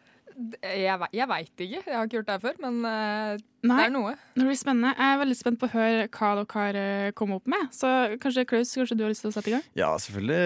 [0.63, 1.81] Jeg, jeg veit ikke.
[1.83, 3.79] Jeg har ikke gjort det her før, men uh, Nei.
[3.79, 4.13] det er noe.
[4.37, 4.93] Det blir spennende.
[4.95, 7.65] Jeg er veldig spent på å høre hva dere har eh, kommet opp med.
[7.75, 7.91] Så
[8.23, 9.65] kanskje Klaus, kanskje du har lyst til å sette i gang?
[9.79, 10.39] Ja, selvfølgelig.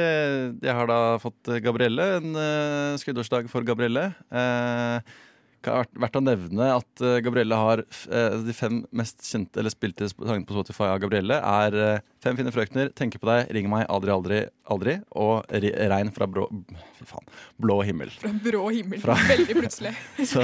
[0.65, 4.09] Jeg har da fått Gabrielle, en uh, skuddårsdag for Gabrielle.
[4.33, 5.29] Eh, vært-
[5.63, 10.47] verdt å nevne at eh, Gabrielle har eh, de fem mest kjente eller spilte sangene
[10.49, 14.13] på Spotify av Gabrielle er eh, Fem fine frøkner, Tenker på deg, Ring meg, Aldri,
[14.15, 14.41] aldri,
[14.71, 16.45] aldri og Regn fra brå,
[16.99, 17.27] fy faen,
[17.63, 18.13] blå himmel.
[18.23, 19.01] Fra brå himmel.
[19.03, 19.95] Fra- Veldig plutselig.
[20.33, 20.43] Så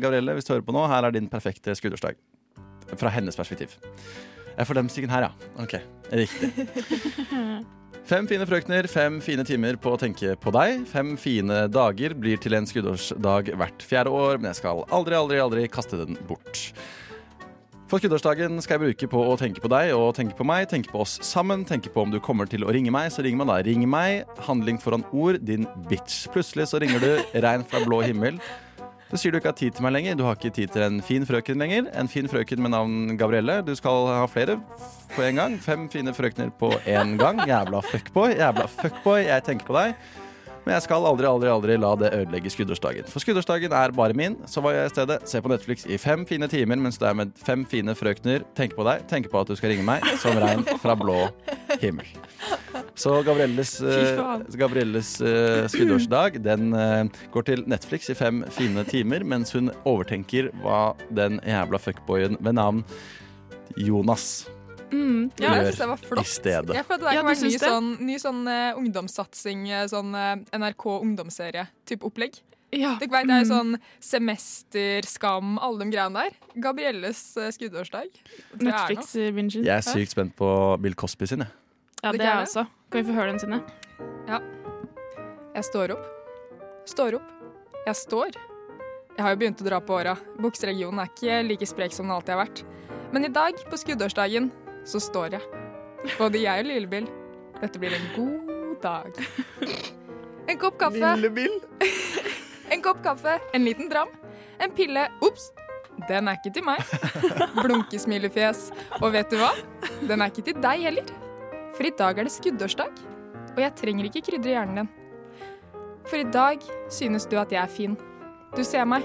[0.00, 2.16] Gabrielle, hvis du hører på nå, her er din perfekte skuddårsdag.
[2.96, 3.76] Fra hennes perspektiv.
[4.56, 5.52] Jeg får den musikken her, ja.
[5.64, 5.78] Ok,
[6.12, 6.52] riktig.
[8.08, 10.82] Fem fine frøkner, fem fine timer på å tenke på deg.
[10.90, 15.38] Fem fine dager blir til en skuddårsdag hvert fjerde år, men jeg skal aldri, aldri,
[15.40, 16.72] aldri kaste den bort.
[17.92, 20.88] For skuddårsdagen skal jeg bruke på å tenke på deg og tenke på meg, tenke
[20.88, 23.50] på oss sammen, tenke på om du kommer til å ringe meg, så ring meg
[23.50, 23.58] da.
[23.66, 26.22] Ring meg, handling foran ord, din bitch.
[26.32, 27.10] Plutselig så ringer du,
[27.44, 28.40] regn fra blå himmel.
[29.12, 30.14] Du sier du ikke har tid til meg lenger.
[30.16, 31.90] Du har ikke tid til en fin frøken lenger.
[32.00, 33.58] En fin frøken med navn Gabrielle.
[33.60, 34.56] Du skal ha flere
[35.12, 35.56] på en gang.
[35.60, 37.42] Fem fine frøkner på en gang.
[37.44, 38.32] Jævla fuckboy.
[38.38, 39.26] Jævla fuckboy.
[39.26, 39.92] Jeg tenker på deg.
[40.64, 43.08] Men jeg skal aldri, aldri, aldri la det ødelegge skuddårsdagen.
[43.10, 44.36] For skuddårsdagen er bare min.
[44.46, 45.18] Så var jeg i stedet.
[45.28, 48.46] Se på Netflix i fem fine timer mens du er med fem fine frøkner.
[48.58, 49.02] Tenker på deg.
[49.10, 51.18] Tenker på at du skal ringe meg som regn fra blå
[51.82, 52.06] himmel.
[52.94, 54.40] Så Gabrielles, Fy eh.
[54.60, 60.50] Gabrielles uh, skuddårsdag Den uh, går til Netflix i fem fine timer mens hun overtenker
[60.62, 62.82] hva den jævla fuckboyen ved navn
[63.80, 64.44] Jonas
[64.92, 66.26] Mm, Ja, jeg synes det var flott.
[66.26, 66.74] i stedet.
[66.76, 67.60] Jeg føler at det der Ja, kan være en ny det?
[67.72, 72.40] sånn, ny sånn uh, ungdomssatsing, eh, sånn uh, NRK ungdomsserie-type opplegg.
[72.72, 72.94] Ja.
[73.00, 73.52] Dere vet, det er jo Mm.
[73.52, 76.30] sånn semester, skam, alle de greiene der.
[76.60, 78.08] Gabrielles uh, skuddårsdag.
[78.60, 79.64] Netflix-bingen.
[79.64, 80.48] Jeg er sykt spent på
[80.80, 81.38] Bill Cosby sin.
[81.44, 81.48] jeg.
[82.02, 82.66] Ja, Det det er jeg også.
[82.90, 83.62] Kan vi få høre den sine?
[84.28, 84.40] Ja.
[85.54, 86.06] Jeg står opp.
[86.88, 87.28] Står opp.
[87.86, 88.32] Jeg står.
[89.16, 90.16] Jeg har jo begynt å dra på åra.
[90.40, 92.62] Bukseregionen er ikke like sprek som den alltid har vært.
[93.12, 94.50] Men i dag, på skuddårsdagen,
[94.84, 95.62] så står jeg.
[96.18, 97.08] Både jeg og Lillebill.
[97.60, 99.18] Dette blir en god dag.
[100.50, 100.98] En kopp kaffe.
[101.14, 101.58] Lillebill?
[102.72, 104.08] En kopp kaffe, en liten dram,
[104.58, 105.50] en pille Ops!
[106.08, 106.80] Den er ikke til meg.
[107.58, 108.70] Blunkesmilefjes.
[109.02, 109.50] Og vet du hva?
[110.00, 111.10] Den er ikke til deg heller.
[111.76, 113.02] For i dag er det skuddårsdag,
[113.52, 114.88] og jeg trenger ikke krydre hjernen din.
[116.08, 117.94] For i dag synes du at jeg er fin.
[118.56, 119.04] Du ser meg.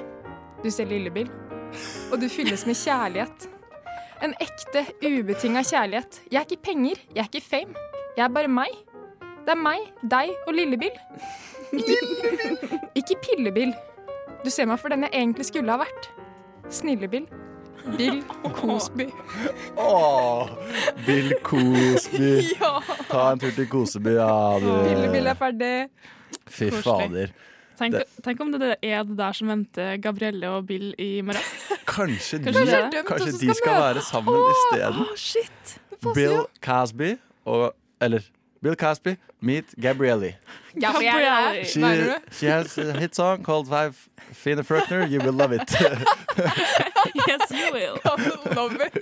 [0.63, 1.29] Du ser Lillebill.
[2.09, 3.49] Og du fylles med kjærlighet.
[4.23, 6.21] En ekte, ubetinga kjærlighet.
[6.31, 7.75] Jeg er ikke penger, jeg er ikke fame.
[8.17, 8.77] Jeg er bare meg.
[9.45, 10.95] Det er meg, deg og Lillebill.
[11.73, 11.97] Ikke,
[12.95, 13.75] ikke Pillebill.
[14.43, 16.09] Du ser meg for den jeg egentlig skulle ha vært.
[16.73, 17.27] Snillebill.
[17.97, 18.23] Bill
[18.57, 19.05] Cosby.
[19.79, 20.49] Åh,
[21.05, 22.31] Bill Cosby.
[23.11, 24.67] Ta en tur til Koseby, ja, du.
[24.89, 25.75] Pillebill er ferdig.
[26.51, 27.31] Fy fader.
[27.77, 31.41] Tenk, Det- tenk om det er det der som venter Gabrielle og Bill i morgen.
[31.87, 35.05] Kanskje, Kanskje er de, kanskje Dømt de skal skal være sammen isteden.
[36.05, 36.13] Oh!
[36.13, 38.19] Bill Casby og Eller
[38.63, 40.33] Bill Casby meet Gabrielle.
[40.81, 41.65] Gabrielle.
[41.65, 41.81] She,
[42.31, 43.93] she has a hit song called Five
[44.33, 45.07] Fine Frøkner.
[45.07, 45.69] You will love it.
[47.27, 47.97] Yes, you will.
[48.55, 48.97] Love it.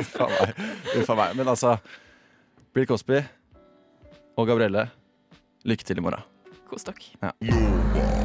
[0.97, 1.35] Uff a meg.
[1.35, 1.77] Men altså
[2.73, 3.19] Bill Cosby
[4.37, 4.89] og Gabrielle
[5.65, 6.21] Lykke til i morgen.
[6.69, 6.95] Kos dere.
[7.41, 8.24] Ja.